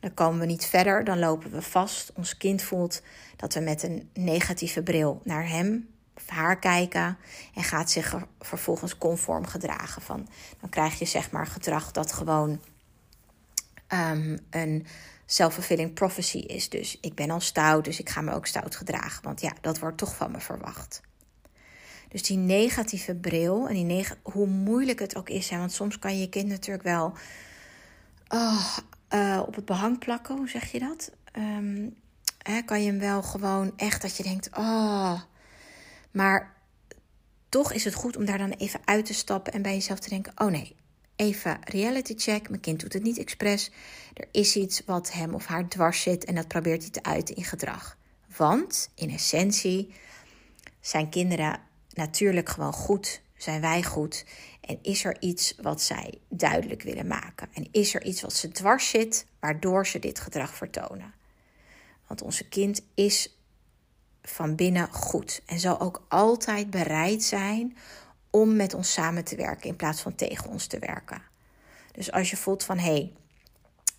Dan 0.00 0.14
komen 0.14 0.40
we 0.40 0.46
niet 0.46 0.64
verder, 0.64 1.04
dan 1.04 1.18
lopen 1.18 1.50
we 1.50 1.62
vast. 1.62 2.12
Ons 2.14 2.36
kind 2.36 2.62
voelt 2.62 3.02
dat 3.36 3.54
we 3.54 3.60
met 3.60 3.82
een 3.82 4.10
negatieve 4.14 4.82
bril 4.82 5.20
naar 5.24 5.48
hem 5.48 5.88
of 6.14 6.28
haar 6.28 6.58
kijken 6.58 7.18
en 7.54 7.62
gaat 7.62 7.90
zich 7.90 8.16
vervolgens 8.40 8.98
conform 8.98 9.46
gedragen. 9.46 10.02
Van, 10.02 10.28
dan 10.60 10.68
krijg 10.68 10.98
je 10.98 11.04
zeg 11.04 11.30
maar 11.30 11.46
gedrag 11.46 11.92
dat 11.92 12.12
gewoon 12.12 12.60
um, 13.88 14.38
een 14.50 14.86
self-fulfilling 15.26 15.94
prophecy 15.94 16.38
is. 16.38 16.68
Dus 16.68 16.98
ik 17.00 17.14
ben 17.14 17.30
al 17.30 17.40
stout, 17.40 17.84
dus 17.84 18.00
ik 18.00 18.08
ga 18.08 18.20
me 18.20 18.34
ook 18.34 18.46
stout 18.46 18.76
gedragen. 18.76 19.22
Want 19.24 19.40
ja, 19.40 19.52
dat 19.60 19.78
wordt 19.78 19.98
toch 19.98 20.16
van 20.16 20.30
me 20.30 20.40
verwacht. 20.40 21.00
Dus 22.08 22.22
die 22.22 22.36
negatieve 22.36 23.14
bril 23.14 23.68
en 23.68 23.74
die 23.74 23.84
neg 23.84 24.16
hoe 24.22 24.46
moeilijk 24.46 24.98
het 24.98 25.16
ook 25.16 25.28
is. 25.28 25.48
Hè, 25.48 25.58
want 25.58 25.72
soms 25.72 25.98
kan 25.98 26.14
je 26.14 26.20
je 26.20 26.28
kind 26.28 26.48
natuurlijk 26.48 26.84
wel 26.84 27.12
oh, 28.28 28.76
uh, 29.14 29.42
op 29.46 29.54
het 29.54 29.64
behang 29.64 29.98
plakken, 29.98 30.36
hoe 30.36 30.48
zeg 30.48 30.72
je 30.72 30.78
dat? 30.78 31.12
Um, 31.36 31.96
hè, 32.42 32.62
kan 32.62 32.82
je 32.82 32.90
hem 32.90 32.98
wel 32.98 33.22
gewoon 33.22 33.72
echt 33.76 34.02
dat 34.02 34.16
je 34.16 34.22
denkt, 34.22 34.48
oh. 34.56 35.20
Maar 36.10 36.56
toch 37.48 37.72
is 37.72 37.84
het 37.84 37.94
goed 37.94 38.16
om 38.16 38.24
daar 38.24 38.38
dan 38.38 38.50
even 38.50 38.80
uit 38.84 39.06
te 39.06 39.14
stappen 39.14 39.52
en 39.52 39.62
bij 39.62 39.74
jezelf 39.74 39.98
te 39.98 40.08
denken: 40.08 40.32
oh 40.36 40.50
nee, 40.50 40.76
even 41.16 41.58
reality 41.64 42.14
check. 42.16 42.48
Mijn 42.48 42.60
kind 42.60 42.80
doet 42.80 42.92
het 42.92 43.02
niet 43.02 43.18
expres. 43.18 43.70
Er 44.14 44.28
is 44.32 44.56
iets 44.56 44.82
wat 44.84 45.12
hem 45.12 45.34
of 45.34 45.46
haar 45.46 45.68
dwars 45.68 46.02
zit 46.02 46.24
en 46.24 46.34
dat 46.34 46.48
probeert 46.48 46.82
hij 46.82 46.90
te 46.90 47.02
uiten 47.02 47.36
in 47.36 47.44
gedrag. 47.44 47.96
Want 48.36 48.90
in 48.94 49.10
essentie 49.10 49.94
zijn 50.80 51.08
kinderen 51.08 51.60
natuurlijk 51.92 52.48
gewoon 52.48 52.72
goed, 52.72 53.20
zijn 53.36 53.60
wij 53.60 53.82
goed 53.82 54.24
en 54.68 54.78
is 54.82 55.04
er 55.04 55.16
iets 55.20 55.54
wat 55.60 55.82
zij 55.82 56.18
duidelijk 56.28 56.82
willen 56.82 57.06
maken? 57.06 57.48
En 57.52 57.68
is 57.70 57.94
er 57.94 58.04
iets 58.04 58.20
wat 58.20 58.32
ze 58.32 58.48
dwars 58.48 58.88
zit, 58.88 59.26
waardoor 59.40 59.86
ze 59.86 59.98
dit 59.98 60.20
gedrag 60.20 60.54
vertonen? 60.54 61.14
Want 62.06 62.22
onze 62.22 62.48
kind 62.48 62.82
is 62.94 63.36
van 64.22 64.54
binnen 64.54 64.92
goed 64.92 65.42
en 65.46 65.58
zal 65.60 65.80
ook 65.80 66.04
altijd 66.08 66.70
bereid 66.70 67.22
zijn 67.22 67.76
om 68.30 68.56
met 68.56 68.74
ons 68.74 68.92
samen 68.92 69.24
te 69.24 69.36
werken 69.36 69.68
in 69.68 69.76
plaats 69.76 70.00
van 70.00 70.14
tegen 70.14 70.50
ons 70.50 70.66
te 70.66 70.78
werken. 70.78 71.22
Dus 71.92 72.12
als 72.12 72.30
je 72.30 72.36
voelt 72.36 72.64
van 72.64 72.78
hé, 72.78 72.90
hey, 72.90 73.12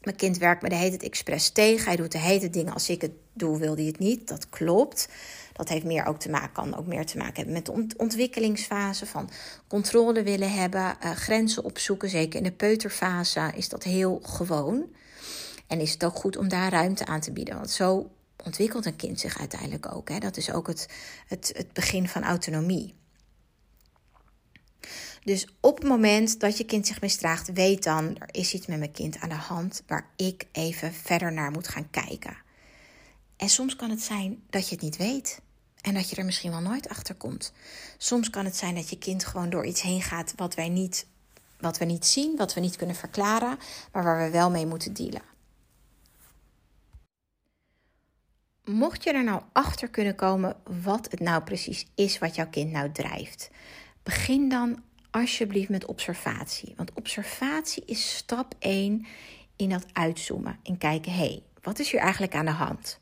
mijn 0.02 0.16
kind 0.16 0.38
werkt 0.38 0.62
me 0.62 0.70
de 0.70 0.76
hele 0.76 0.90
tijd 0.90 1.04
expres 1.04 1.50
tegen, 1.50 1.86
hij 1.86 1.96
doet 1.96 2.12
de 2.12 2.18
hele 2.18 2.50
dingen 2.50 2.74
als 2.74 2.90
ik 2.90 3.02
het 3.02 3.14
doe, 3.34 3.60
wil 3.60 3.76
hij 3.76 3.86
het 3.86 4.00
niet. 4.00 4.28
Dat 4.28 4.50
klopt. 4.50 5.10
Dat 5.60 5.70
heeft 5.70 5.86
meer 5.86 6.06
ook 6.06 6.20
te 6.20 6.30
maken, 6.30 6.52
kan 6.52 6.76
ook 6.76 6.86
meer 6.86 7.06
te 7.06 7.18
maken 7.18 7.36
hebben 7.36 7.54
met 7.54 7.66
de 7.66 7.98
ontwikkelingsfase 7.98 9.06
van 9.06 9.30
controle 9.68 10.24
willen 10.24 10.52
hebben, 10.52 10.98
uh, 11.04 11.12
grenzen 11.12 11.64
opzoeken. 11.64 12.10
Zeker 12.10 12.38
in 12.38 12.44
de 12.44 12.52
peuterfase 12.52 13.52
is 13.56 13.70
dat 13.70 13.84
heel 13.84 14.20
gewoon. 14.24 14.86
En 15.68 15.80
is 15.80 15.92
het 15.92 16.04
ook 16.04 16.16
goed 16.16 16.38
om 16.38 16.48
daar 16.48 16.72
ruimte 16.72 17.06
aan 17.06 17.20
te 17.20 17.32
bieden. 17.32 17.56
Want 17.56 17.70
zo 17.70 18.12
ontwikkelt 18.44 18.86
een 18.86 18.96
kind 18.96 19.20
zich 19.20 19.40
uiteindelijk 19.40 19.94
ook. 19.94 20.10
Hè? 20.10 20.20
Dat 20.20 20.38
is 20.38 20.52
ook 20.52 20.68
het, 20.68 20.88
het, 21.28 21.52
het 21.56 21.74
begin 21.74 22.08
van 22.08 22.24
autonomie. 22.24 22.96
Dus 25.24 25.48
op 25.60 25.78
het 25.78 25.88
moment 25.88 26.40
dat 26.40 26.58
je 26.58 26.66
kind 26.66 26.88
zich 26.88 27.02
misdraagt, 27.02 27.54
weet 27.54 27.84
dan, 27.84 28.18
er 28.18 28.30
is 28.32 28.54
iets 28.54 28.68
met 28.68 28.80
mijn 28.80 28.92
kind 28.92 29.20
aan 29.20 29.30
de 29.30 29.36
hand 29.36 29.84
waar 29.88 30.10
ik 30.16 30.46
even 30.52 30.94
verder 30.94 31.34
naar 31.34 31.52
moet 31.52 31.68
gaan 31.68 31.90
kijken. 31.90 32.38
En 33.38 33.50
soms 33.50 33.76
kan 33.76 33.90
het 33.90 34.02
zijn 34.02 34.44
dat 34.50 34.70
je 34.70 34.76
het 34.76 34.84
niet 34.84 34.98
weet. 34.98 35.42
En 35.90 35.96
dat 35.96 36.10
je 36.10 36.16
er 36.16 36.26
misschien 36.26 36.52
wel 36.52 36.62
nooit 36.62 36.90
achter 36.90 37.16
komt. 37.16 37.54
Soms 37.98 38.30
kan 38.30 38.46
het 38.46 38.56
zijn 38.56 38.76
dat 38.76 38.90
je 38.90 38.98
kind 38.98 39.26
gewoon 39.26 39.50
door 39.50 39.66
iets 39.66 39.82
heen 39.82 40.02
gaat 40.02 40.34
wat 40.36 40.56
wij 40.56 40.70
niet, 40.70 41.08
wat 41.60 41.78
we 41.78 41.86
niet 41.86 42.06
zien, 42.06 42.38
wat 42.38 42.54
we 42.54 42.60
niet 42.60 42.76
kunnen 42.76 42.96
verklaren, 42.96 43.58
maar 43.92 44.04
waar 44.04 44.26
we 44.26 44.32
wel 44.32 44.50
mee 44.50 44.66
moeten 44.66 44.94
dealen. 44.94 45.22
Mocht 48.64 49.04
je 49.04 49.12
er 49.12 49.24
nou 49.24 49.42
achter 49.52 49.90
kunnen 49.90 50.16
komen 50.16 50.56
wat 50.84 51.08
het 51.12 51.20
nou 51.20 51.44
precies 51.44 51.86
is 51.96 52.18
wat 52.18 52.36
jouw 52.36 52.50
kind 52.50 52.72
nou 52.72 52.92
drijft, 52.92 53.50
begin 54.04 54.50
dan 54.50 54.84
alsjeblieft 55.12 55.70
met 55.70 55.86
observatie. 55.86 56.74
Want 56.78 56.94
observatie 56.94 57.84
is 57.86 58.16
stap 58.16 58.56
1 58.60 59.06
in 59.56 59.70
dat 59.70 59.86
uitzoomen. 59.94 60.60
En 60.64 60.78
kijken, 60.78 61.12
hé, 61.12 61.18
hey, 61.18 61.44
wat 61.62 61.80
is 61.80 61.92
hier 61.92 62.02
eigenlijk 62.02 62.36
aan 62.36 62.46
de 62.46 62.52
hand? 62.52 63.00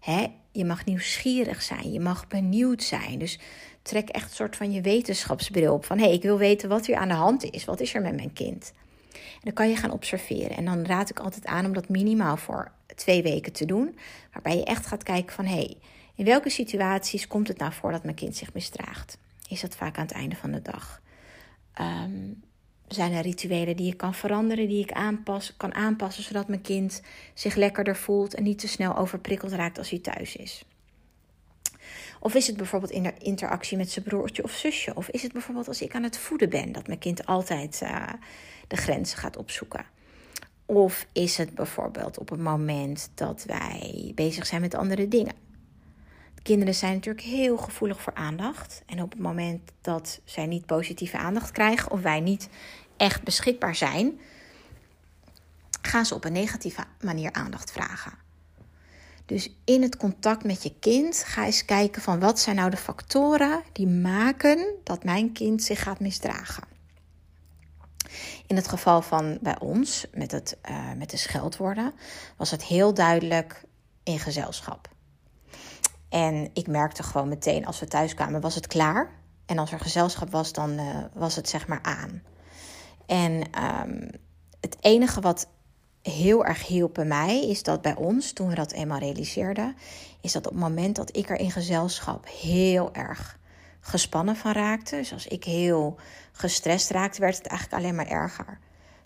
Hè, 0.00 0.26
je 0.52 0.64
mag 0.64 0.84
nieuwsgierig 0.84 1.62
zijn, 1.62 1.92
je 1.92 2.00
mag 2.00 2.26
benieuwd 2.26 2.82
zijn. 2.82 3.18
Dus 3.18 3.38
trek 3.82 4.08
echt 4.08 4.28
een 4.28 4.36
soort 4.36 4.56
van 4.56 4.72
je 4.72 4.80
wetenschapsbril 4.80 5.74
op. 5.74 5.84
Van 5.84 5.98
hé, 5.98 6.04
hey, 6.04 6.14
ik 6.14 6.22
wil 6.22 6.38
weten 6.38 6.68
wat 6.68 6.86
hier 6.86 6.96
aan 6.96 7.08
de 7.08 7.14
hand 7.14 7.44
is. 7.44 7.64
Wat 7.64 7.80
is 7.80 7.94
er 7.94 8.02
met 8.02 8.14
mijn 8.14 8.32
kind? 8.32 8.72
En 9.12 9.40
dan 9.44 9.52
kan 9.52 9.68
je 9.68 9.76
gaan 9.76 9.90
observeren. 9.90 10.56
En 10.56 10.64
dan 10.64 10.86
raad 10.86 11.10
ik 11.10 11.18
altijd 11.18 11.46
aan 11.46 11.66
om 11.66 11.72
dat 11.72 11.88
minimaal 11.88 12.36
voor 12.36 12.72
twee 12.94 13.22
weken 13.22 13.52
te 13.52 13.64
doen. 13.64 13.98
Waarbij 14.32 14.56
je 14.56 14.64
echt 14.64 14.86
gaat 14.86 15.02
kijken 15.02 15.32
van 15.34 15.44
hé, 15.44 15.54
hey, 15.54 15.76
in 16.14 16.24
welke 16.24 16.50
situaties 16.50 17.26
komt 17.26 17.48
het 17.48 17.58
nou 17.58 17.72
voor 17.72 17.92
dat 17.92 18.04
mijn 18.04 18.16
kind 18.16 18.36
zich 18.36 18.52
misdraagt? 18.52 19.18
Is 19.48 19.60
dat 19.60 19.76
vaak 19.76 19.96
aan 19.96 20.04
het 20.06 20.14
einde 20.14 20.36
van 20.36 20.50
de 20.50 20.62
dag? 20.62 21.00
Um, 21.80 22.42
zijn 22.88 23.12
er 23.12 23.22
rituelen 23.22 23.76
die 23.76 23.92
ik 23.92 23.96
kan 23.96 24.14
veranderen, 24.14 24.68
die 24.68 24.82
ik 24.82 24.92
aanpas, 24.92 25.54
kan 25.56 25.74
aanpassen, 25.74 26.22
zodat 26.22 26.48
mijn 26.48 26.60
kind 26.60 27.02
zich 27.34 27.54
lekkerder 27.54 27.96
voelt 27.96 28.34
en 28.34 28.42
niet 28.42 28.58
te 28.58 28.68
snel 28.68 28.96
overprikkeld 28.96 29.52
raakt 29.52 29.78
als 29.78 29.90
hij 29.90 29.98
thuis 29.98 30.36
is? 30.36 30.64
Of 32.20 32.34
is 32.34 32.46
het 32.46 32.56
bijvoorbeeld 32.56 32.92
in 32.92 33.02
de 33.02 33.14
interactie 33.18 33.76
met 33.76 33.90
zijn 33.90 34.04
broertje 34.04 34.44
of 34.44 34.52
zusje? 34.52 34.94
Of 34.94 35.08
is 35.08 35.22
het 35.22 35.32
bijvoorbeeld 35.32 35.68
als 35.68 35.82
ik 35.82 35.94
aan 35.94 36.02
het 36.02 36.18
voeden 36.18 36.50
ben, 36.50 36.72
dat 36.72 36.86
mijn 36.86 36.98
kind 36.98 37.26
altijd 37.26 37.80
uh, 37.82 38.12
de 38.68 38.76
grenzen 38.76 39.18
gaat 39.18 39.36
opzoeken? 39.36 39.84
Of 40.66 41.06
is 41.12 41.36
het 41.36 41.54
bijvoorbeeld 41.54 42.18
op 42.18 42.28
het 42.28 42.40
moment 42.40 43.10
dat 43.14 43.44
wij 43.46 44.12
bezig 44.14 44.46
zijn 44.46 44.60
met 44.60 44.74
andere 44.74 45.08
dingen? 45.08 45.47
Kinderen 46.48 46.74
zijn 46.74 46.94
natuurlijk 46.94 47.24
heel 47.24 47.56
gevoelig 47.56 48.00
voor 48.00 48.14
aandacht. 48.14 48.82
En 48.86 49.02
op 49.02 49.10
het 49.10 49.20
moment 49.20 49.70
dat 49.80 50.20
zij 50.24 50.46
niet 50.46 50.66
positieve 50.66 51.18
aandacht 51.18 51.50
krijgen 51.50 51.90
of 51.90 52.00
wij 52.00 52.20
niet 52.20 52.48
echt 52.96 53.22
beschikbaar 53.22 53.74
zijn, 53.74 54.20
gaan 55.82 56.06
ze 56.06 56.14
op 56.14 56.24
een 56.24 56.32
negatieve 56.32 56.84
manier 57.00 57.32
aandacht 57.32 57.72
vragen. 57.72 58.12
Dus 59.26 59.50
in 59.64 59.82
het 59.82 59.96
contact 59.96 60.44
met 60.44 60.62
je 60.62 60.72
kind 60.80 61.22
ga 61.26 61.44
eens 61.44 61.64
kijken 61.64 62.02
van 62.02 62.20
wat 62.20 62.40
zijn 62.40 62.56
nou 62.56 62.70
de 62.70 62.76
factoren 62.76 63.62
die 63.72 63.86
maken 63.86 64.74
dat 64.84 65.04
mijn 65.04 65.32
kind 65.32 65.62
zich 65.62 65.82
gaat 65.82 66.00
misdragen. 66.00 66.64
In 68.46 68.56
het 68.56 68.68
geval 68.68 69.02
van 69.02 69.38
bij 69.40 69.58
ons, 69.58 70.06
met, 70.12 70.30
het, 70.30 70.56
uh, 70.70 70.92
met 70.92 71.10
de 71.10 71.16
scheldwoorden, 71.16 71.92
was 72.36 72.50
het 72.50 72.64
heel 72.64 72.94
duidelijk 72.94 73.62
in 74.02 74.18
gezelschap. 74.18 74.96
En 76.08 76.50
ik 76.52 76.66
merkte 76.66 77.02
gewoon 77.02 77.28
meteen 77.28 77.66
als 77.66 77.80
we 77.80 77.86
thuis 77.86 78.14
kwamen, 78.14 78.40
was 78.40 78.54
het 78.54 78.66
klaar. 78.66 79.10
En 79.46 79.58
als 79.58 79.72
er 79.72 79.80
gezelschap 79.80 80.30
was, 80.30 80.52
dan 80.52 80.70
uh, 80.70 80.96
was 81.12 81.36
het 81.36 81.48
zeg 81.48 81.66
maar 81.66 81.82
aan. 81.82 82.22
En 83.06 83.32
um, 83.32 84.10
het 84.60 84.76
enige 84.80 85.20
wat 85.20 85.48
heel 86.02 86.44
erg 86.44 86.66
hielp 86.66 86.94
bij 86.94 87.04
mij, 87.04 87.48
is 87.48 87.62
dat 87.62 87.82
bij 87.82 87.96
ons, 87.96 88.32
toen 88.32 88.48
we 88.48 88.54
dat 88.54 88.72
eenmaal 88.72 88.98
realiseerden, 88.98 89.76
is 90.20 90.32
dat 90.32 90.46
op 90.46 90.52
het 90.52 90.62
moment 90.62 90.96
dat 90.96 91.16
ik 91.16 91.30
er 91.30 91.38
in 91.38 91.50
gezelschap 91.50 92.26
heel 92.40 92.94
erg 92.94 93.38
gespannen 93.80 94.36
van 94.36 94.52
raakte, 94.52 94.96
dus 94.96 95.12
als 95.12 95.26
ik 95.26 95.44
heel 95.44 95.96
gestrest 96.32 96.90
raakte, 96.90 97.20
werd 97.20 97.36
het 97.36 97.46
eigenlijk 97.46 97.82
alleen 97.82 97.94
maar 97.94 98.06
erger. 98.06 98.58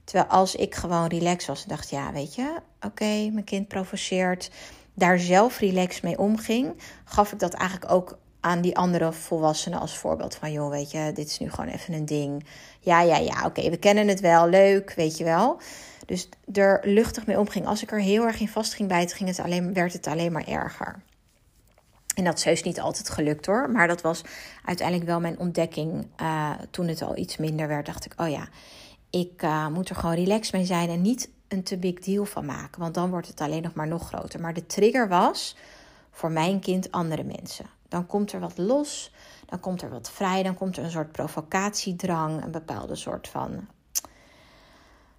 Terwijl 0.04 0.28
als 0.28 0.54
ik 0.54 0.75
gewoon 0.75 1.06
relaxed 1.06 1.47
was 1.47 1.62
en 1.62 1.68
dacht, 1.68 1.90
ja, 1.90 2.12
weet 2.12 2.35
je, 2.35 2.61
oké, 2.80 3.30
mijn 3.32 3.44
kind 3.44 3.68
provoceert, 3.68 4.50
daar 4.94 5.18
zelf 5.18 5.58
relaxed 5.58 6.02
mee 6.02 6.18
omging, 6.18 6.75
gaf 7.04 7.32
ik 7.32 7.38
dat 7.38 7.52
eigenlijk 7.52 7.92
ook 7.92 8.18
aan 8.40 8.61
die 8.61 8.76
andere 8.76 9.12
volwassenen 9.12 9.80
als 9.80 9.96
voorbeeld 9.99 10.34
van, 10.34 10.52
joh, 10.52 10.70
weet 10.70 10.90
je, 10.90 11.11
dit 11.14 11.26
is 11.26 11.38
nu 11.38 11.50
gewoon 11.50 11.70
even 11.70 11.94
een 11.94 12.06
ding. 12.06 12.46
Ja, 12.80 13.00
ja, 13.00 13.16
ja, 13.16 13.46
oké, 13.46 13.70
we 13.70 13.76
kennen 13.76 14.08
het 14.08 14.20
wel, 14.20 14.49
leuk, 14.49 14.92
weet 14.96 15.16
je 15.16 15.25
wel. 15.25 15.61
Dus 16.06 16.28
er 16.52 16.80
luchtig 16.84 17.26
mee 17.26 17.38
omging. 17.38 17.66
Als 17.66 17.82
ik 17.82 17.92
er 17.92 18.00
heel 18.00 18.25
erg 18.25 18.40
in 18.40 18.49
vast 18.49 18.75
ging 18.75 18.88
bijten, 18.88 19.16
ging 19.16 19.28
het 19.28 19.40
alleen, 19.40 19.75
werd 19.75 19.92
het 19.92 20.06
alleen 20.06 20.32
maar 20.32 20.46
erger. 20.46 21.02
En 22.14 22.25
dat 22.25 22.38
is 22.38 22.44
heus 22.44 22.62
niet 22.62 22.80
altijd 22.80 23.08
gelukt 23.08 23.46
hoor. 23.46 23.70
Maar 23.70 23.88
dat 23.88 24.00
was 24.00 24.22
uiteindelijk 24.64 25.08
wel 25.08 25.20
mijn 25.20 25.38
ontdekking. 25.38 26.06
Uh, 26.20 26.50
toen 26.70 26.88
het 26.88 27.02
al 27.02 27.16
iets 27.16 27.37
minder 27.37 27.68
werd, 27.68 27.87
dacht 27.87 28.04
ik: 28.04 28.12
oh 28.16 28.28
ja, 28.28 28.49
ik 29.11 29.42
uh, 29.42 29.66
moet 29.66 29.88
er 29.88 29.96
gewoon 29.96 30.14
relaxed 30.14 30.52
mee 30.52 30.64
zijn 30.64 30.88
en 30.88 31.02
niet 31.02 31.30
een 31.52 31.62
te 31.62 31.76
big 31.76 31.99
deal 31.99 32.25
van 32.25 32.44
maken. 32.44 32.80
Want 32.80 32.94
dan 32.94 33.11
wordt 33.11 33.28
het 33.28 33.40
alleen 33.40 33.62
nog 33.62 33.75
maar 33.75 33.88
nog 33.88 34.06
groter. 34.06 34.40
Maar 34.40 34.54
de 34.54 34.66
trigger 34.66 35.09
was 35.09 35.56
voor 36.11 36.30
mijn 36.30 36.61
kind 36.61 36.92
andere 36.92 37.25
mensen. 37.25 37.66
Dan 37.88 38.06
komt 38.06 38.32
er 38.32 38.40
wat 38.40 38.59
los, 38.59 39.12
dan 39.47 39.61
komt 39.61 39.82
er 39.82 39.90
wat 39.90 40.11
vrij, 40.11 40.42
dan 40.42 40.54
komt 40.54 40.76
er 40.76 40.85
een 40.85 40.90
soort 40.90 41.12
provocatiedrang, 41.12 42.44
een 42.44 42.50
bepaalde 42.50 42.94
soort 42.94 43.28
van 43.28 43.68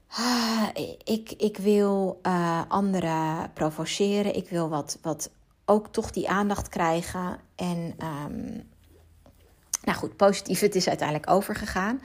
ah, 0.08 0.68
ik, 1.04 1.32
ik 1.32 1.58
wil 1.58 2.20
uh, 2.24 2.62
anderen 2.68 3.52
provoceren. 3.54 4.36
Ik 4.36 4.50
wil 4.50 4.70
wat, 4.70 4.98
wat 5.02 5.30
ook 5.66 5.88
toch 5.88 6.12
die 6.12 6.30
aandacht 6.30 6.70
krijgen. 6.70 7.40
En 7.56 7.96
um, 8.28 8.70
nou 9.84 9.98
goed, 9.98 10.16
positief, 10.16 10.60
het 10.60 10.75
is 10.75 10.88
uiteindelijk 10.88 11.30
overgegaan. 11.30 12.02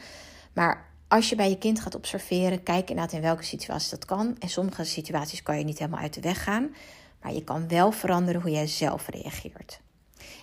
Maar 0.53 0.88
als 1.09 1.29
je 1.29 1.37
bij 1.37 1.49
je 1.49 1.59
kind 1.59 1.81
gaat 1.81 1.95
observeren, 1.95 2.63
kijk 2.63 2.91
inderdaad 2.91 3.15
in 3.15 3.21
welke 3.21 3.43
situatie 3.43 3.91
dat 3.91 4.05
kan. 4.05 4.37
En 4.39 4.49
sommige 4.49 4.85
situaties 4.85 5.43
kan 5.43 5.59
je 5.59 5.65
niet 5.65 5.79
helemaal 5.79 6.01
uit 6.01 6.15
de 6.15 6.21
weg 6.21 6.43
gaan. 6.43 6.75
Maar 7.23 7.33
je 7.33 7.45
kan 7.45 7.69
wel 7.69 7.93
veranderen 7.93 8.41
hoe 8.41 8.51
jij 8.51 8.67
zelf 8.67 9.09
reageert. 9.09 9.81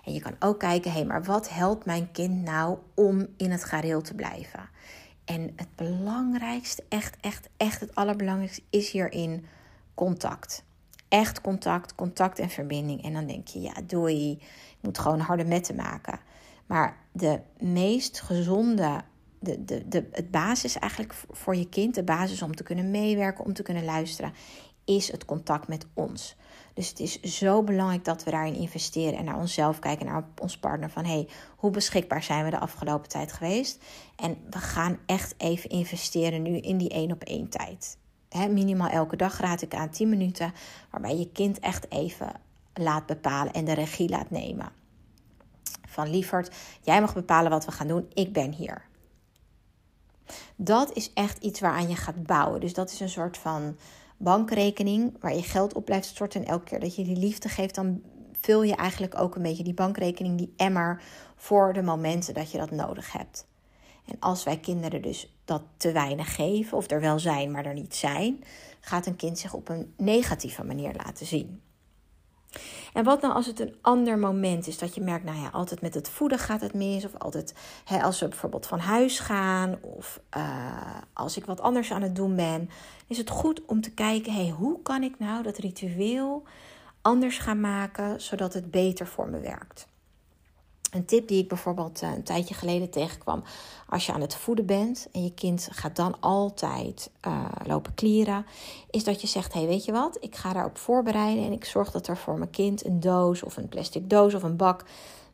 En 0.05 0.13
je 0.13 0.19
kan 0.19 0.36
ook 0.39 0.60
kijken, 0.60 0.91
hé, 0.91 0.98
hey, 0.98 1.07
maar 1.07 1.24
wat 1.24 1.50
helpt 1.50 1.86
mijn 1.86 2.12
kind 2.12 2.43
nou 2.43 2.77
om 2.93 3.27
in 3.38 3.51
het 3.51 3.63
gareel 3.63 4.01
te 4.01 4.13
blijven? 4.13 4.69
En 5.25 5.53
het 5.55 5.75
belangrijkste, 5.75 6.84
echt, 6.89 7.17
echt, 7.22 7.50
echt 7.57 7.79
het 7.79 7.95
allerbelangrijkste 7.95 8.62
is 8.69 8.91
hierin 8.91 9.45
contact. 9.93 10.63
Echt 11.07 11.41
contact, 11.41 11.95
contact 11.95 12.39
en 12.39 12.50
verbinding. 12.50 13.03
En 13.03 13.13
dan 13.13 13.27
denk 13.27 13.48
je, 13.48 13.62
ja, 13.62 13.74
doei, 13.84 14.31
ik 14.31 14.77
moet 14.81 14.98
gewoon 14.98 15.19
harde 15.19 15.45
metten 15.45 15.75
maken. 15.75 16.19
Maar 16.65 16.98
de 17.12 17.39
meest 17.57 18.22
gezonde, 18.22 19.01
de, 19.46 19.88
de, 19.88 20.08
het 20.12 20.32
basis 20.32 20.80
eigenlijk 20.80 21.14
voor 21.30 21.56
je 21.56 21.70
kind, 21.70 21.96
de 21.96 22.04
basis 22.04 22.42
om 22.42 22.56
te 22.56 22.64
kunnen 22.64 22.92
meewerken, 22.92 23.46
om 23.46 23.54
te 23.54 23.64
kunnen 23.64 23.86
luisteren, 23.86 24.34
is 24.86 25.12
het 25.12 25.25
contact 25.25 25.68
met 25.68 25.86
ons. 25.94 26.36
Dus 26.74 26.90
het 26.90 27.00
is 27.00 27.22
zo 27.22 27.64
belangrijk 27.64 28.06
dat 28.06 28.24
we 28.24 28.32
daarin 28.32 28.56
investeren 28.56 29.20
en 29.20 29.25
naar 29.25 29.40
onszelf 29.40 29.80
kijken, 29.80 30.06
naar 30.06 30.28
ons 30.42 30.58
partner. 30.58 30.90
Van 30.90 31.06
hey, 31.06 31.28
hoe 31.56 31.72
beschikbaar 31.72 32.24
zijn 32.24 32.44
we 32.44 32.50
de 32.50 32.60
afgelopen 32.60 33.10
tijd 33.10 33.32
geweest? 33.32 33.84
En 34.16 34.38
we 34.50 34.58
gaan 34.58 34.98
echt 35.06 35.34
even 35.38 35.70
investeren 35.70 36.42
nu 36.42 36.58
in 36.58 36.78
die 36.78 36.90
één 36.90 37.12
op 37.12 37.24
één 37.24 37.50
tijd. 37.50 37.98
Minimaal 38.50 38.90
elke 38.90 39.16
dag 39.16 39.40
raad 39.40 39.62
ik 39.62 39.75
aan 39.75 39.90
10 39.90 40.10
minuten, 40.10 40.54
waarbij 40.92 41.18
je 41.18 41.32
kind 41.32 41.60
echt 41.60 41.92
even 41.92 42.32
laat 42.74 43.06
bepalen 43.06 43.54
en 43.54 43.66
de 43.66 43.74
regie 43.74 44.10
laat 44.10 44.30
nemen. 44.30 44.72
Van 45.88 46.10
lieverd, 46.10 46.56
jij 46.82 47.02
mag 47.02 47.14
bepalen 47.14 47.52
wat 47.52 47.66
we 47.66 47.72
gaan 47.72 47.88
doen, 47.88 48.10
ik 48.14 48.34
ben 48.34 48.52
hier. 48.52 48.86
Dat 50.55 50.94
is 50.94 51.13
echt 51.13 51.44
iets 51.44 51.60
waaraan 51.60 51.89
je 51.89 51.96
gaat 51.96 52.24
bouwen. 52.24 52.60
Dus 52.60 52.74
dat 52.74 52.91
is 52.91 53.00
een 53.00 53.10
soort 53.10 53.38
van 53.38 53.77
bankrekening 54.17 55.17
waar 55.20 55.36
je 55.36 55.44
geld 55.44 55.74
op 55.74 55.86
blijft 55.86 56.08
storten. 56.08 56.41
En 56.41 56.48
elke 56.48 56.63
keer 56.63 56.79
dat 56.79 56.96
je 56.96 57.03
die 57.03 57.17
liefde 57.17 57.50
geeft, 57.50 57.75
dan 57.75 58.01
vul 58.39 58.63
je 58.63 58.75
eigenlijk 58.75 59.20
ook 59.20 59.36
een 59.36 59.41
beetje 59.41 59.63
die 59.63 59.74
bankrekening, 59.74 60.38
die 60.38 60.53
emmer, 60.58 61.01
voor 61.36 61.74
de 61.74 61.82
momenten 61.82 62.34
dat 62.34 62.51
je 62.51 62.58
dat 62.58 62.72
nodig 62.72 63.12
hebt. 63.12 63.48
En 64.05 64.15
als 64.20 64.44
wij 64.44 64.58
kinderen 64.58 65.01
dus 65.01 65.36
dat 65.46 65.62
te 65.77 65.91
weinig 65.91 66.36
geven, 66.36 66.77
of 66.77 66.91
er 66.91 67.01
wel 67.01 67.20
zijn, 67.20 67.51
maar 67.51 67.65
er 67.65 67.74
niet 67.74 67.96
zijn, 67.96 68.44
gaat 68.79 69.05
een 69.05 69.15
kind 69.15 69.39
zich 69.39 69.53
op 69.53 69.70
een 69.70 69.94
negatieve 69.98 70.63
manier 70.63 70.94
laten 70.94 71.25
zien. 71.25 71.62
En 72.94 73.04
wat 73.04 73.22
nou 73.22 73.34
als 73.34 73.46
het 73.46 73.60
een 73.60 73.76
ander 73.82 74.20
moment 74.20 74.68
is 74.68 74.78
dat 74.78 74.96
je 74.96 75.02
merkt, 75.02 75.26
nou 75.26 75.38
ja, 75.38 75.50
altijd 75.52 75.82
met 75.82 75.94
het 75.94 76.10
voeden 76.10 76.40
gaat 76.40 76.62
het 76.62 76.74
mis, 76.74 77.06
of 77.06 77.16
altijd 77.18 77.54
hè, 77.86 78.02
als 78.02 78.20
we 78.20 78.28
bijvoorbeeld 78.28 78.68
van 78.68 78.80
huis 78.80 79.20
gaan, 79.20 79.78
of 79.82 80.20
uh, 80.38 81.02
als 81.14 81.38
ik 81.38 81.46
wat 81.46 81.62
anders 81.62 81.92
aan 81.92 82.02
het 82.02 82.16
doen 82.16 82.36
ben, 82.36 82.70
is 83.08 83.18
het 83.18 83.30
goed 83.30 83.66
om 83.66 83.82
te 83.82 83.92
kijken, 83.92 84.34
hey, 84.34 84.50
hoe 84.50 84.82
kan 84.82 85.04
ik 85.04 85.20
nou 85.20 85.44
dat 85.44 85.58
ritueel 85.58 86.44
anders 87.02 87.38
gaan 87.38 87.60
maken, 87.60 88.22
zodat 88.22 88.54
het 88.54 88.72
beter 88.72 89.08
voor 89.08 89.30
me 89.30 89.40
werkt. 89.40 89.88
Een 90.96 91.06
tip 91.06 91.28
die 91.28 91.42
ik 91.42 91.48
bijvoorbeeld 91.48 92.02
eh, 92.02 92.12
een 92.12 92.24
tijdje 92.24 92.54
geleden 92.54 92.90
tegenkwam. 92.90 93.44
Als 93.90 94.06
je 94.06 94.14
aan 94.14 94.22
het 94.22 94.36
voeden 94.36 94.66
bent 94.66 95.08
en 95.12 95.24
je 95.24 95.34
kind 95.34 95.68
gaat 95.72 95.96
dan 95.96 96.20
altijd 96.20 97.10
uh, 97.28 97.46
lopen 97.66 97.94
klieren. 97.94 98.46
Is 98.90 99.04
dat 99.04 99.22
je 99.22 99.28
zegt, 99.28 99.54
hey, 99.54 99.68
weet 99.68 99.86
je 99.86 99.92
wat? 99.92 100.18
Ik 100.20 100.36
ga 100.36 100.54
daarop 100.54 100.78
voorbereiden. 100.78 101.46
En 101.46 101.52
ik 101.52 101.66
zorg 101.66 101.92
dat 101.92 102.08
er 102.08 102.18
voor 102.18 102.38
mijn 102.38 102.50
kind 102.50 102.86
een 102.86 103.00
doos 103.00 103.44
of 103.44 103.58
een 103.58 103.70
plastic 103.70 104.10
doos 104.10 104.34
of 104.34 104.44
een 104.44 104.56
bak 104.56 104.84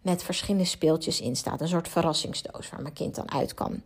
met 0.01 0.23
verschillende 0.23 0.65
speeltjes 0.65 1.21
in 1.21 1.35
staat. 1.35 1.61
Een 1.61 1.67
soort 1.67 1.87
verrassingsdoos 1.87 2.69
waar 2.69 2.81
mijn 2.81 2.93
kind 2.93 3.15
dan 3.15 3.31
uit 3.31 3.53
kan 3.53 3.81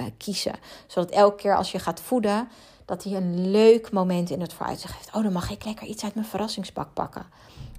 uh, 0.00 0.06
kiezen. 0.16 0.54
Zodat 0.86 1.10
elke 1.10 1.36
keer 1.36 1.56
als 1.56 1.72
je 1.72 1.78
gaat 1.78 2.00
voeden, 2.00 2.48
dat 2.84 3.04
hij 3.04 3.12
een 3.12 3.50
leuk 3.50 3.90
moment 3.92 4.30
in 4.30 4.40
het 4.40 4.52
vooruitzicht 4.52 4.94
heeft. 4.94 5.14
Oh, 5.14 5.22
dan 5.22 5.32
mag 5.32 5.50
ik 5.50 5.64
lekker 5.64 5.86
iets 5.86 6.04
uit 6.04 6.14
mijn 6.14 6.26
verrassingsbak 6.26 6.92
pakken. 6.92 7.26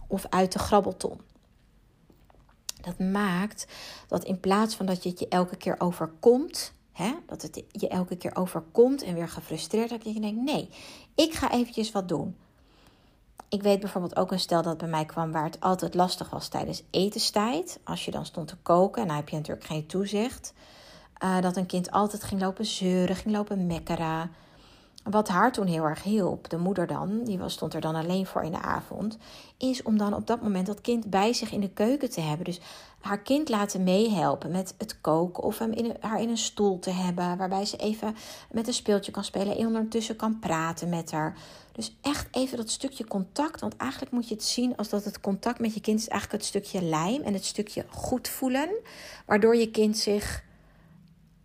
Of 0.07 0.25
uit 0.29 0.51
de 0.51 0.59
grabbelton. 0.59 1.21
Dat 2.81 2.99
maakt 2.99 3.67
dat 4.07 4.23
in 4.23 4.39
plaats 4.39 4.75
van 4.75 4.85
dat 4.85 5.03
je 5.03 5.09
het 5.09 5.19
je 5.19 5.27
elke 5.27 5.55
keer 5.55 5.75
overkomt, 5.77 6.73
hè, 6.91 7.11
dat 7.25 7.41
het 7.41 7.63
je 7.71 7.87
elke 7.87 8.15
keer 8.15 8.35
overkomt 8.35 9.03
en 9.03 9.13
weer 9.13 9.29
gefrustreerd 9.29 9.89
dat 9.89 10.03
je 10.03 10.19
denkt: 10.19 10.41
nee, 10.41 10.69
ik 11.15 11.33
ga 11.33 11.51
eventjes 11.51 11.91
wat 11.91 12.07
doen. 12.07 12.35
Ik 13.49 13.61
weet 13.61 13.79
bijvoorbeeld 13.79 14.15
ook 14.15 14.31
een 14.31 14.39
stel 14.39 14.61
dat 14.61 14.77
bij 14.77 14.87
mij 14.87 15.05
kwam 15.05 15.31
waar 15.31 15.43
het 15.43 15.59
altijd 15.59 15.93
lastig 15.93 16.29
was 16.29 16.47
tijdens 16.47 16.83
etenstijd. 16.89 17.79
Als 17.83 18.05
je 18.05 18.11
dan 18.11 18.25
stond 18.25 18.47
te 18.47 18.57
koken 18.61 19.01
en 19.01 19.07
dan 19.07 19.17
heb 19.17 19.29
je 19.29 19.35
natuurlijk 19.35 19.65
geen 19.65 19.85
toezicht. 19.85 20.53
Uh, 21.23 21.41
dat 21.41 21.57
een 21.57 21.65
kind 21.65 21.91
altijd 21.91 22.23
ging 22.23 22.41
lopen 22.41 22.65
zeuren, 22.65 23.15
ging 23.15 23.35
lopen 23.35 23.67
mekkeren. 23.67 24.31
Wat 25.03 25.27
haar 25.27 25.51
toen 25.51 25.67
heel 25.67 25.83
erg 25.83 26.03
hielp, 26.03 26.49
de 26.49 26.57
moeder 26.57 26.87
dan, 26.87 27.23
die 27.23 27.37
was, 27.37 27.53
stond 27.53 27.73
er 27.73 27.81
dan 27.81 27.95
alleen 27.95 28.25
voor 28.25 28.43
in 28.43 28.51
de 28.51 28.61
avond, 28.61 29.17
is 29.57 29.83
om 29.83 29.97
dan 29.97 30.13
op 30.13 30.27
dat 30.27 30.41
moment 30.41 30.65
dat 30.65 30.81
kind 30.81 31.09
bij 31.09 31.33
zich 31.33 31.51
in 31.51 31.59
de 31.59 31.69
keuken 31.69 32.09
te 32.09 32.21
hebben. 32.21 32.45
Dus 32.45 32.59
haar 32.99 33.21
kind 33.21 33.49
laten 33.49 33.83
meehelpen 33.83 34.51
met 34.51 34.73
het 34.77 35.01
koken 35.01 35.43
of 35.43 35.57
hem 35.57 35.73
haar 35.99 36.21
in 36.21 36.29
een 36.29 36.37
stoel 36.37 36.79
te 36.79 36.91
hebben, 36.91 37.37
waarbij 37.37 37.65
ze 37.65 37.77
even 37.77 38.15
met 38.51 38.67
een 38.67 38.73
speeltje 38.73 39.11
kan 39.11 39.23
spelen 39.23 39.57
en 39.57 39.65
ondertussen 39.65 40.15
kan 40.15 40.39
praten 40.39 40.89
met 40.89 41.11
haar. 41.11 41.37
Dus 41.71 41.97
echt 42.01 42.27
even 42.31 42.57
dat 42.57 42.69
stukje 42.69 43.07
contact, 43.07 43.61
want 43.61 43.77
eigenlijk 43.77 44.11
moet 44.11 44.27
je 44.27 44.35
het 44.35 44.43
zien 44.43 44.77
als 44.77 44.89
dat 44.89 45.03
het 45.03 45.19
contact 45.19 45.59
met 45.59 45.73
je 45.73 45.81
kind 45.81 45.99
is 45.99 46.07
eigenlijk 46.07 46.41
het 46.41 46.49
stukje 46.49 46.81
lijm 46.81 47.21
en 47.21 47.33
het 47.33 47.45
stukje 47.45 47.85
goed 47.89 48.27
voelen, 48.27 48.69
waardoor 49.25 49.55
je 49.55 49.71
kind 49.71 49.97
zich 49.97 50.43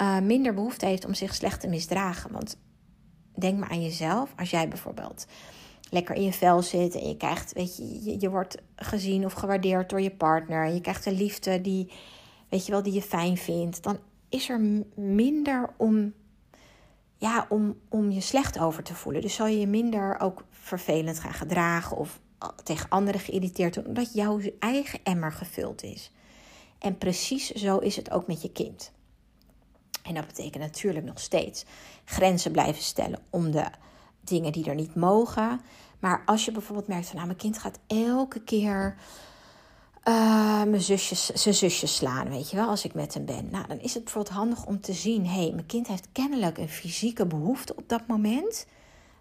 uh, 0.00 0.18
minder 0.18 0.54
behoefte 0.54 0.86
heeft 0.86 1.04
om 1.04 1.14
zich 1.14 1.34
slecht 1.34 1.60
te 1.60 1.68
misdragen. 1.68 2.32
Want 2.32 2.56
denk 3.34 3.58
maar 3.58 3.70
aan 3.70 3.82
jezelf. 3.82 4.32
Als 4.36 4.50
jij 4.50 4.68
bijvoorbeeld 4.68 5.26
lekker 5.90 6.14
in 6.14 6.22
je 6.22 6.32
vel 6.32 6.62
zit 6.62 6.94
en 6.94 7.08
je 7.08 7.16
krijgt, 7.16 7.52
weet 7.52 7.76
je, 7.76 8.20
je, 8.20 8.30
wordt 8.30 8.62
gezien 8.76 9.24
of 9.24 9.32
gewaardeerd 9.32 9.90
door 9.90 10.00
je 10.00 10.10
partner. 10.10 10.68
Je 10.68 10.80
krijgt 10.80 11.06
een 11.06 11.16
liefde 11.16 11.60
die, 11.60 11.92
weet 12.48 12.66
je 12.66 12.72
wel, 12.72 12.82
die 12.82 12.92
je 12.92 13.02
fijn 13.02 13.36
vindt. 13.36 13.82
Dan 13.82 13.98
is 14.28 14.48
er 14.48 14.60
minder 14.94 15.70
om, 15.76 16.12
ja, 17.16 17.46
om, 17.48 17.78
om 17.88 18.10
je 18.10 18.20
slecht 18.20 18.58
over 18.58 18.82
te 18.82 18.94
voelen. 18.94 19.22
Dus 19.22 19.34
zal 19.34 19.46
je 19.46 19.60
je 19.60 19.66
minder 19.66 20.20
ook 20.20 20.44
vervelend 20.50 21.18
gaan 21.18 21.34
gedragen 21.34 21.96
of 21.96 22.20
tegen 22.62 22.88
anderen 22.88 23.20
geïrriteerd 23.20 23.74
doen, 23.74 23.86
omdat 23.86 24.12
jouw 24.12 24.40
eigen 24.58 25.00
emmer 25.02 25.32
gevuld 25.32 25.82
is. 25.82 26.10
En 26.78 26.98
precies 26.98 27.50
zo 27.50 27.78
is 27.78 27.96
het 27.96 28.10
ook 28.10 28.26
met 28.26 28.42
je 28.42 28.52
kind. 28.52 28.92
En 30.04 30.14
dat 30.14 30.26
betekent 30.26 30.62
natuurlijk 30.62 31.04
nog 31.04 31.20
steeds 31.20 31.64
grenzen 32.04 32.52
blijven 32.52 32.82
stellen 32.82 33.18
om 33.30 33.50
de 33.50 33.64
dingen 34.20 34.52
die 34.52 34.64
er 34.64 34.74
niet 34.74 34.94
mogen. 34.94 35.60
Maar 35.98 36.22
als 36.26 36.44
je 36.44 36.52
bijvoorbeeld 36.52 36.88
merkt 36.88 37.06
van 37.06 37.14
nou, 37.14 37.26
mijn 37.26 37.38
kind 37.38 37.58
gaat 37.58 37.78
elke 37.86 38.40
keer 38.40 38.96
uh, 40.08 40.62
mijn 40.62 40.80
zusjes, 40.80 41.26
zijn 41.26 41.54
zusjes 41.54 41.96
slaan, 41.96 42.28
weet 42.28 42.50
je 42.50 42.56
wel, 42.56 42.68
als 42.68 42.84
ik 42.84 42.94
met 42.94 43.14
hem 43.14 43.24
ben. 43.24 43.48
Nou, 43.50 43.66
dan 43.66 43.80
is 43.80 43.94
het 43.94 44.04
bijvoorbeeld 44.04 44.34
handig 44.34 44.66
om 44.66 44.80
te 44.80 44.92
zien, 44.92 45.26
hé, 45.26 45.42
hey, 45.42 45.50
mijn 45.52 45.66
kind 45.66 45.86
heeft 45.86 46.08
kennelijk 46.12 46.58
een 46.58 46.68
fysieke 46.68 47.26
behoefte 47.26 47.76
op 47.76 47.88
dat 47.88 48.06
moment. 48.06 48.66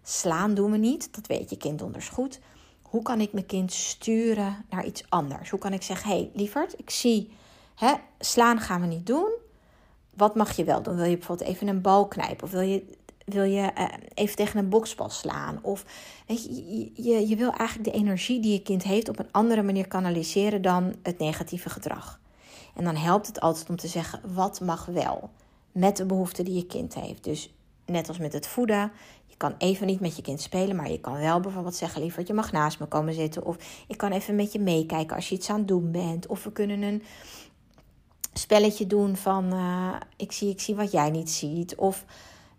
Slaan 0.03 0.53
doen 0.53 0.71
we 0.71 0.77
niet, 0.77 1.15
dat 1.15 1.27
weet 1.27 1.49
je 1.49 1.57
kind 1.57 1.81
onders 1.81 2.09
goed. 2.09 2.39
Hoe 2.81 3.01
kan 3.01 3.21
ik 3.21 3.33
mijn 3.33 3.45
kind 3.45 3.73
sturen 3.73 4.65
naar 4.69 4.85
iets 4.85 5.03
anders? 5.09 5.49
Hoe 5.49 5.59
kan 5.59 5.73
ik 5.73 5.81
zeggen, 5.81 6.09
hé, 6.09 6.15
hey, 6.15 6.31
lieverd, 6.33 6.79
ik 6.79 6.89
zie, 6.89 7.31
hè, 7.75 7.93
slaan 8.19 8.59
gaan 8.59 8.81
we 8.81 8.87
niet 8.87 9.05
doen. 9.05 9.41
Wat 10.13 10.35
mag 10.35 10.55
je 10.55 10.63
wel 10.63 10.81
doen? 10.81 10.95
Wil 10.95 11.05
je 11.05 11.17
bijvoorbeeld 11.17 11.49
even 11.49 11.67
een 11.67 11.81
bal 11.81 12.07
knijpen? 12.07 12.43
Of 12.43 12.51
wil 12.51 12.61
je 12.61 12.83
wil 13.25 13.43
je 13.43 13.71
uh, 13.77 13.87
even 14.13 14.35
tegen 14.35 14.59
een 14.59 14.69
boksbal 14.69 15.09
slaan. 15.09 15.59
Of 15.61 15.85
weet 16.27 16.43
je, 16.43 16.91
je, 16.95 17.27
je 17.27 17.35
wil 17.35 17.51
eigenlijk 17.51 17.91
de 17.91 17.99
energie 17.99 18.39
die 18.39 18.51
je 18.51 18.61
kind 18.61 18.83
heeft 18.83 19.09
op 19.09 19.19
een 19.19 19.31
andere 19.31 19.63
manier 19.63 19.87
kanaliseren 19.87 20.61
dan 20.61 20.95
het 21.03 21.19
negatieve 21.19 21.69
gedrag. 21.69 22.19
En 22.75 22.83
dan 22.83 22.95
helpt 22.95 23.27
het 23.27 23.39
altijd 23.39 23.69
om 23.69 23.75
te 23.75 23.87
zeggen 23.87 24.21
wat 24.33 24.61
mag 24.61 24.85
wel 24.85 25.29
met 25.71 25.97
de 25.97 26.05
behoeften 26.05 26.45
die 26.45 26.55
je 26.55 26.65
kind 26.65 26.93
heeft. 26.93 27.23
Dus 27.23 27.53
net 27.85 28.07
als 28.07 28.17
met 28.17 28.33
het 28.33 28.47
voeden. 28.47 28.91
Je 29.25 29.37
kan 29.37 29.55
even 29.57 29.87
niet 29.87 29.99
met 29.99 30.15
je 30.15 30.21
kind 30.21 30.41
spelen, 30.41 30.75
maar 30.75 30.91
je 30.91 30.99
kan 30.99 31.17
wel 31.17 31.39
bijvoorbeeld 31.39 31.75
zeggen: 31.75 32.01
liever, 32.01 32.23
je 32.27 32.33
mag 32.33 32.51
naast 32.51 32.79
me 32.79 32.85
komen 32.85 33.13
zitten. 33.13 33.45
Of 33.45 33.57
ik 33.87 33.97
kan 33.97 34.11
even 34.11 34.35
met 34.35 34.51
je 34.51 34.59
meekijken 34.59 35.15
als 35.15 35.29
je 35.29 35.35
iets 35.35 35.49
aan 35.49 35.57
het 35.57 35.67
doen 35.67 35.91
bent. 35.91 36.27
Of 36.27 36.43
we 36.43 36.51
kunnen 36.51 36.81
een 36.81 37.03
spelletje 38.33 38.87
doen 38.87 39.15
van: 39.15 39.53
uh, 39.53 39.95
ik, 40.15 40.31
zie, 40.31 40.49
ik 40.49 40.61
zie 40.61 40.75
wat 40.75 40.91
jij 40.91 41.09
niet 41.09 41.29
ziet. 41.29 41.75
Of 41.75 42.05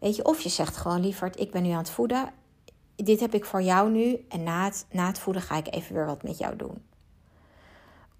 Weet 0.05 0.17
je, 0.17 0.25
of 0.25 0.41
je 0.41 0.49
zegt 0.49 0.77
gewoon 0.77 1.01
lieverd, 1.01 1.41
ik 1.41 1.51
ben 1.51 1.63
nu 1.63 1.71
aan 1.71 1.79
het 1.79 1.91
voeden. 1.91 2.33
Dit 2.97 3.21
heb 3.21 3.35
ik 3.35 3.45
voor 3.45 3.63
jou 3.63 3.91
nu. 3.91 4.25
En 4.29 4.43
na 4.43 4.65
het, 4.65 4.87
na 4.91 5.07
het 5.07 5.19
voeden 5.19 5.43
ga 5.43 5.57
ik 5.57 5.75
even 5.75 5.95
weer 5.95 6.07
wat 6.07 6.23
met 6.23 6.39
jou 6.39 6.57
doen. 6.57 6.83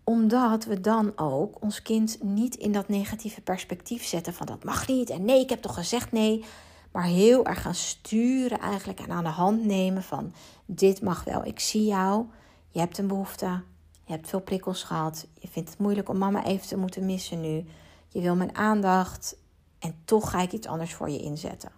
Omdat 0.05 0.65
we 0.65 0.81
dan 0.81 1.13
ook 1.19 1.63
ons 1.63 1.83
kind 1.83 2.23
niet 2.23 2.55
in 2.55 2.73
dat 2.73 2.89
negatieve 2.89 3.41
perspectief 3.41 4.05
zetten 4.05 4.35
van 4.35 4.47
dat 4.47 4.65
mag 4.65 4.89
niet. 4.89 5.11
En 5.11 5.25
nee, 5.25 5.41
ik 5.41 5.51
heb 5.51 5.63
toch 5.63 5.75
gezegd 5.75 6.13
nee. 6.13 6.45
Maar 6.93 7.05
heel 7.05 7.47
erg 7.47 7.63
gaan 7.63 7.75
sturen 7.75 8.59
eigenlijk 8.59 9.01
en 9.01 9.11
aan 9.11 9.25
de 9.25 9.31
hand 9.31 9.65
nemen 9.65 10.03
van 10.03 10.35
dit 10.67 11.03
mag 11.03 11.25
wel. 11.25 11.45
Ik 11.45 11.61
zie 11.61 11.85
jou. 11.85 12.27
Je 12.69 12.79
hebt 12.79 12.99
een 12.99 13.09
behoefte. 13.09 13.63
Je 14.05 14.13
hebt 14.13 14.29
veel 14.29 14.41
prikkels 14.41 14.83
gehad. 14.83 15.27
Je 15.39 15.49
vindt 15.49 15.71
het 15.71 15.79
moeilijk 15.79 16.09
om 16.09 16.19
mama 16.19 16.45
even 16.45 16.67
te 16.67 16.77
moeten 16.77 17.07
missen 17.07 17.41
nu. 17.41 17.65
Je 18.09 18.21
wil 18.21 18.37
mijn 18.37 18.55
aandacht. 18.55 19.37
En 19.79 19.97
toch 20.05 20.31
ga 20.31 20.41
ik 20.41 20.53
iets 20.53 20.67
anders 20.67 20.95
voor 20.95 21.11
je 21.11 21.21
inzetten. 21.21 21.73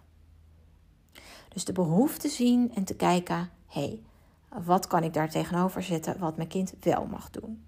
Dus 1.49 1.65
de 1.65 1.73
behoefte 1.73 2.29
zien 2.29 2.71
en 2.75 2.83
te 2.83 2.95
kijken: 2.95 3.49
hé, 3.67 3.81
hey, 3.81 4.01
wat 4.63 4.87
kan 4.87 5.03
ik 5.03 5.13
daar 5.13 5.29
tegenover 5.29 5.83
zetten 5.83 6.19
wat 6.19 6.37
mijn 6.37 6.49
kind 6.49 6.73
wel 6.79 7.05
mag 7.05 7.29
doen? 7.29 7.65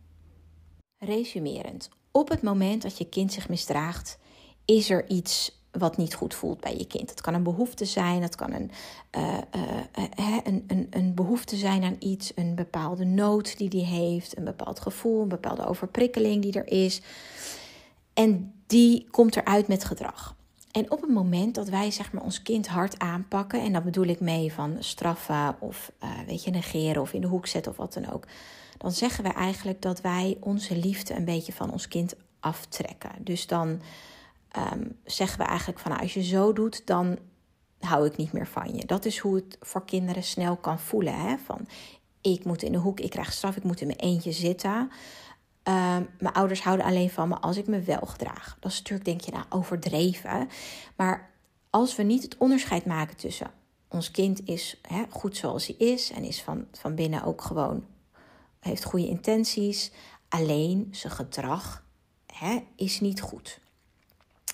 Resumerend, 0.97 1.89
op 2.11 2.29
het 2.29 2.41
moment 2.41 2.81
dat 2.81 2.97
je 2.97 3.09
kind 3.09 3.33
zich 3.33 3.49
misdraagt, 3.49 4.19
is 4.65 4.89
er 4.89 5.09
iets 5.09 5.58
wat 5.71 5.97
niet 5.97 6.13
goed 6.13 6.33
voelt 6.33 6.59
bij 6.59 6.77
je 6.77 6.87
kind. 6.87 7.09
Het 7.09 7.21
kan 7.21 7.33
een 7.33 7.43
behoefte 7.43 7.85
zijn, 7.85 8.21
het 8.21 8.35
kan 8.35 8.53
een, 8.53 8.71
uh, 9.17 9.37
uh, 9.55 10.37
een, 10.43 10.63
een, 10.67 10.87
een 10.89 11.13
behoefte 11.13 11.55
zijn 11.55 11.83
aan 11.83 11.95
iets, 11.99 12.31
een 12.35 12.55
bepaalde 12.55 13.05
nood 13.05 13.57
die 13.57 13.69
die 13.69 13.85
heeft, 13.85 14.37
een 14.37 14.43
bepaald 14.43 14.79
gevoel, 14.79 15.21
een 15.21 15.27
bepaalde 15.27 15.65
overprikkeling 15.65 16.41
die 16.41 16.53
er 16.53 16.67
is. 16.67 17.01
En 18.13 18.53
die 18.67 19.07
komt 19.11 19.35
eruit 19.35 19.67
met 19.67 19.83
gedrag. 19.83 20.35
En 20.71 20.91
op 20.91 21.01
het 21.01 21.09
moment 21.09 21.55
dat 21.55 21.69
wij 21.69 21.91
zeg 21.91 22.11
maar, 22.11 22.23
ons 22.23 22.41
kind 22.41 22.67
hard 22.67 22.99
aanpakken, 22.99 23.61
en 23.61 23.73
dat 23.73 23.83
bedoel 23.83 24.05
ik 24.05 24.19
mee 24.19 24.53
van 24.53 24.75
straffen 24.79 25.55
of 25.59 25.91
weet 26.25 26.43
je, 26.43 26.51
negeren 26.51 27.01
of 27.01 27.13
in 27.13 27.21
de 27.21 27.27
hoek 27.27 27.47
zetten 27.47 27.71
of 27.71 27.77
wat 27.77 27.93
dan 27.93 28.11
ook, 28.11 28.25
dan 28.77 28.91
zeggen 28.91 29.23
we 29.23 29.29
eigenlijk 29.29 29.81
dat 29.81 30.01
wij 30.01 30.37
onze 30.39 30.77
liefde 30.77 31.15
een 31.15 31.25
beetje 31.25 31.53
van 31.53 31.71
ons 31.71 31.87
kind 31.87 32.15
aftrekken. 32.39 33.11
Dus 33.19 33.47
dan 33.47 33.81
um, 34.57 34.99
zeggen 35.03 35.37
we 35.37 35.45
eigenlijk 35.45 35.79
van 35.79 35.91
nou, 35.91 36.03
als 36.03 36.13
je 36.13 36.23
zo 36.23 36.53
doet, 36.53 36.87
dan 36.87 37.17
hou 37.79 38.05
ik 38.05 38.17
niet 38.17 38.31
meer 38.31 38.47
van 38.47 38.75
je. 38.75 38.85
Dat 38.85 39.05
is 39.05 39.17
hoe 39.17 39.35
het 39.35 39.57
voor 39.61 39.85
kinderen 39.85 40.23
snel 40.23 40.57
kan 40.57 40.79
voelen. 40.79 41.19
Hè? 41.19 41.37
Van 41.37 41.67
ik 42.21 42.45
moet 42.45 42.63
in 42.63 42.71
de 42.71 42.77
hoek, 42.77 42.99
ik 42.99 43.09
krijg 43.09 43.31
straf, 43.31 43.55
ik 43.55 43.63
moet 43.63 43.81
in 43.81 43.87
mijn 43.87 43.99
eentje 43.99 44.31
zitten. 44.31 44.91
Ehm, 45.63 46.03
mijn 46.19 46.33
ouders 46.33 46.61
houden 46.61 46.85
alleen 46.85 47.09
van 47.09 47.27
me 47.27 47.35
als 47.35 47.57
ik 47.57 47.67
me 47.67 47.79
wel 47.81 48.01
gedraag. 48.01 48.57
Dat 48.59 48.71
is 48.71 48.77
natuurlijk, 48.77 49.05
denk 49.05 49.21
je, 49.21 49.31
nou, 49.31 49.45
overdreven. 49.49 50.49
Maar 50.95 51.31
als 51.69 51.95
we 51.95 52.03
niet 52.03 52.23
het 52.23 52.37
onderscheid 52.37 52.85
maken 52.85 53.17
tussen 53.17 53.51
ons 53.87 54.11
kind 54.11 54.41
is 54.45 54.79
hè, 54.81 55.03
goed 55.09 55.37
zoals 55.37 55.67
hij 55.67 55.75
is 55.75 56.11
en 56.11 56.23
is 56.23 56.41
van, 56.41 56.67
van 56.71 56.95
binnen 56.95 57.23
ook 57.23 57.41
gewoon, 57.41 57.85
heeft 58.59 58.83
goede 58.83 59.07
intenties, 59.07 59.91
alleen 60.29 60.87
zijn 60.91 61.13
gedrag 61.13 61.83
hè, 62.25 62.59
is 62.75 62.99
niet 62.99 63.21
goed. 63.21 63.59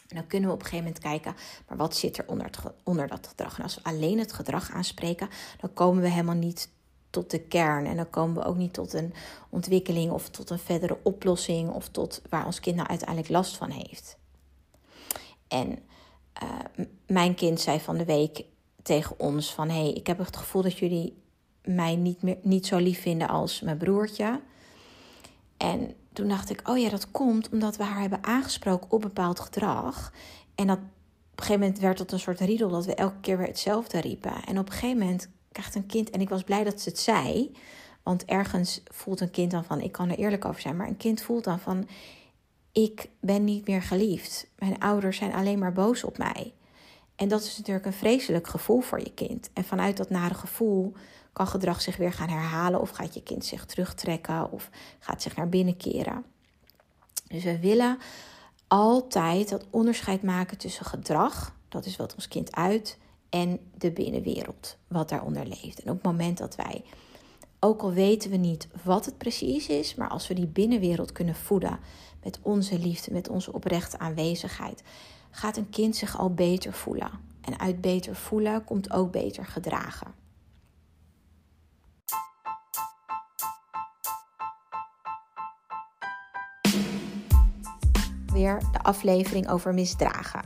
En 0.08 0.16
dan 0.16 0.28
kunnen 0.28 0.50
we 0.50 0.56
op 0.56 0.62
een 0.62 0.68
gegeven 0.68 0.86
moment 0.86 1.04
kijken, 1.04 1.36
maar 1.68 1.78
wat 1.78 1.96
zit 1.96 2.18
er 2.18 2.28
onder, 2.28 2.50
onder 2.84 3.08
dat 3.08 3.28
gedrag? 3.28 3.58
En 3.58 3.64
als 3.64 3.76
we 3.76 3.84
alleen 3.84 4.20
het 4.20 4.34
gedrag 4.34 4.72
aanspreken, 4.72 5.30
dan 5.60 5.74
komen 5.74 6.02
we 6.02 6.10
helemaal 6.10 6.36
niet 6.36 6.70
tot 7.10 7.32
de 7.32 7.40
kern. 7.40 7.86
En 7.86 7.96
dan 7.96 8.10
komen 8.10 8.36
we 8.36 8.48
ook 8.50 8.58
niet 8.58 8.74
tot 8.74 8.94
een 8.94 9.14
ontwikkeling 9.50 10.12
of 10.12 10.30
tot 10.30 10.50
een 10.50 10.60
verdere 10.60 10.98
oplossing 11.04 11.70
of 11.70 11.90
tot 11.90 12.22
waar 12.30 12.46
ons 12.46 12.60
kind 12.60 12.76
nou 12.76 12.88
uiteindelijk 12.88 13.30
last 13.30 13.58
van 13.58 13.70
heeft. 13.70 14.18
En 15.48 15.80
uh, 16.44 16.86
mijn 17.08 17.36
kind 17.36 17.62
zei 17.62 17.80
van 17.80 17.98
de 17.98 18.06
week 18.06 18.44
tegen 18.82 19.20
ons 19.20 19.54
van 19.54 19.70
hé, 19.70 19.82
hey, 19.82 19.94
ik 19.94 20.08
heb 20.08 20.18
het 20.18 20.38
gevoel 20.38 20.62
dat 20.62 20.78
jullie 20.78 21.24
mij 21.64 21.96
niet, 21.96 22.22
meer, 22.22 22.38
niet 22.42 22.66
zo 22.66 22.78
lief 22.78 23.02
vinden 23.02 23.28
als 23.28 23.62
mijn 23.62 23.78
broertje. 23.78 24.42
En 25.58 25.96
toen 26.16 26.28
dacht 26.28 26.50
ik, 26.50 26.70
oh 26.70 26.78
ja, 26.78 26.90
dat 26.90 27.12
komt 27.12 27.50
omdat 27.50 27.78
we 27.78 27.84
haar 27.84 28.02
hebben 28.02 28.24
aangesproken 28.24 28.92
op 28.92 29.02
bepaald 29.02 29.40
gedrag. 29.40 30.14
En 30.56 30.68
dat 30.68 30.78
op 30.78 30.84
een 31.42 31.44
gegeven 31.44 31.60
moment 31.60 31.80
werd 31.80 32.00
het 32.00 32.12
een 32.12 32.20
soort 32.20 32.40
riedel 32.40 32.70
dat 32.70 32.86
we 32.86 32.96
elke 32.96 33.20
keer 33.22 33.38
weer 33.38 33.48
hetzelfde 33.48 34.02
riepen. 34.02 34.44
En 34.46 34.60
op 34.60 34.66
een 34.66 34.74
gegeven 34.74 34.98
moment 34.98 35.30
krijgt 35.52 35.76
een 35.76 35.86
kind, 35.86 36.10
en 36.10 36.22
ik 36.22 36.30
was 36.30 36.44
blij 36.44 36.64
dat 36.64 36.82
ze 36.82 36.90
het 36.90 37.00
zei, 37.00 37.52
want 38.04 38.26
ergens 38.26 38.82
voelt 38.86 39.22
een 39.22 39.32
kind 39.32 39.52
dan 39.52 39.64
van, 39.64 39.82
ik 39.82 39.92
kan 39.92 40.10
er 40.10 40.18
eerlijk 40.18 40.46
over 40.46 40.62
zijn, 40.62 40.76
maar 40.76 40.88
een 40.88 40.98
kind 40.98 41.22
voelt 41.22 41.44
dan 41.44 41.60
van, 41.60 41.88
ik 42.72 43.10
ben 43.20 43.44
niet 43.44 43.68
meer 43.68 43.82
geliefd. 43.82 44.48
Mijn 44.58 44.80
ouders 44.80 45.18
zijn 45.18 45.34
alleen 45.34 45.60
maar 45.60 45.74
boos 45.74 46.04
op 46.04 46.18
mij. 46.18 46.54
En 47.16 47.28
dat 47.28 47.44
is 47.44 47.58
natuurlijk 47.58 47.86
een 47.86 47.94
vreselijk 47.94 48.48
gevoel 48.48 48.82
voor 48.82 49.00
je 49.00 49.14
kind. 49.14 49.50
En 49.54 49.64
vanuit 49.64 49.98
dat 49.98 50.10
nare 50.10 50.34
gevoel 50.34 50.94
kan 51.36 51.48
gedrag 51.48 51.82
zich 51.82 51.98
weer 51.98 52.14
gaan 52.14 52.30
herhalen, 52.30 52.82
of 52.82 52.90
gaat 52.90 53.14
je 53.14 53.24
kind 53.24 53.46
zich 53.46 53.66
terugtrekken, 53.66 54.52
of 54.52 54.70
gaat 55.00 55.22
zich 55.22 55.36
naar 55.36 55.50
binnen 55.50 55.78
keren. 55.78 56.26
Dus 57.28 57.44
we 57.44 57.60
willen 57.60 57.98
altijd 58.68 59.50
dat 59.50 59.66
onderscheid 59.70 60.24
maken 60.24 60.58
tussen 60.58 60.86
gedrag, 60.86 61.56
dat 61.70 61.86
is 61.86 61.96
wat 61.96 62.16
ons 62.16 62.28
kind 62.28 62.56
uit, 62.56 62.98
en 63.30 63.60
de 63.78 63.92
binnenwereld, 63.92 64.78
wat 64.88 65.10
daaronder 65.10 65.46
leeft. 65.46 65.84
En 65.84 65.90
op 65.90 65.96
het 65.96 66.04
moment 66.04 66.38
dat 66.38 66.56
wij, 66.56 66.84
ook 67.60 67.82
al 67.82 67.92
weten 67.92 68.30
we 68.30 68.38
niet 68.38 68.68
wat 68.84 69.06
het 69.06 69.18
precies 69.18 69.68
is, 69.68 69.96
maar 69.96 70.10
als 70.10 70.28
we 70.28 70.34
die 70.34 70.48
binnenwereld 70.48 71.12
kunnen 71.12 71.36
voeden 71.36 71.80
met 72.24 72.40
onze 72.42 72.80
liefde, 72.80 73.12
met 73.12 73.30
onze 73.30 73.54
oprechte 73.54 74.00
aanwezigheid, 74.00 74.84
gaat 75.32 75.58
een 75.58 75.70
kind 75.70 75.96
zich 75.96 76.18
al 76.18 76.34
beter 76.34 76.74
voelen. 76.74 77.12
En 77.42 77.60
uit 77.60 77.82
beter 77.82 78.16
voelen 78.16 78.64
komt 78.64 78.92
ook 78.92 79.12
beter 79.12 79.46
gedragen. 79.46 80.25
Weer 88.36 88.60
de 88.72 88.84
aflevering 88.84 89.50
over 89.50 89.74
misdragen. 89.74 90.42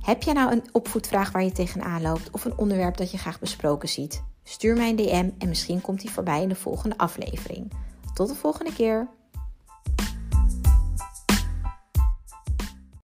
Heb 0.00 0.22
je 0.22 0.32
nou 0.32 0.52
een 0.52 0.64
opvoedvraag 0.72 1.32
waar 1.32 1.44
je 1.44 1.52
tegenaan 1.52 2.02
loopt 2.02 2.30
of 2.30 2.44
een 2.44 2.58
onderwerp 2.58 2.96
dat 2.96 3.10
je 3.10 3.18
graag 3.18 3.38
besproken 3.38 3.88
ziet? 3.88 4.22
Stuur 4.42 4.76
mij 4.76 4.88
een 4.88 4.96
DM 4.96 5.30
en 5.38 5.48
misschien 5.48 5.80
komt 5.80 6.00
die 6.00 6.10
voorbij 6.10 6.42
in 6.42 6.48
de 6.48 6.54
volgende 6.54 6.98
aflevering. 6.98 7.72
Tot 8.12 8.28
de 8.28 8.34
volgende 8.34 8.72
keer. 8.72 9.08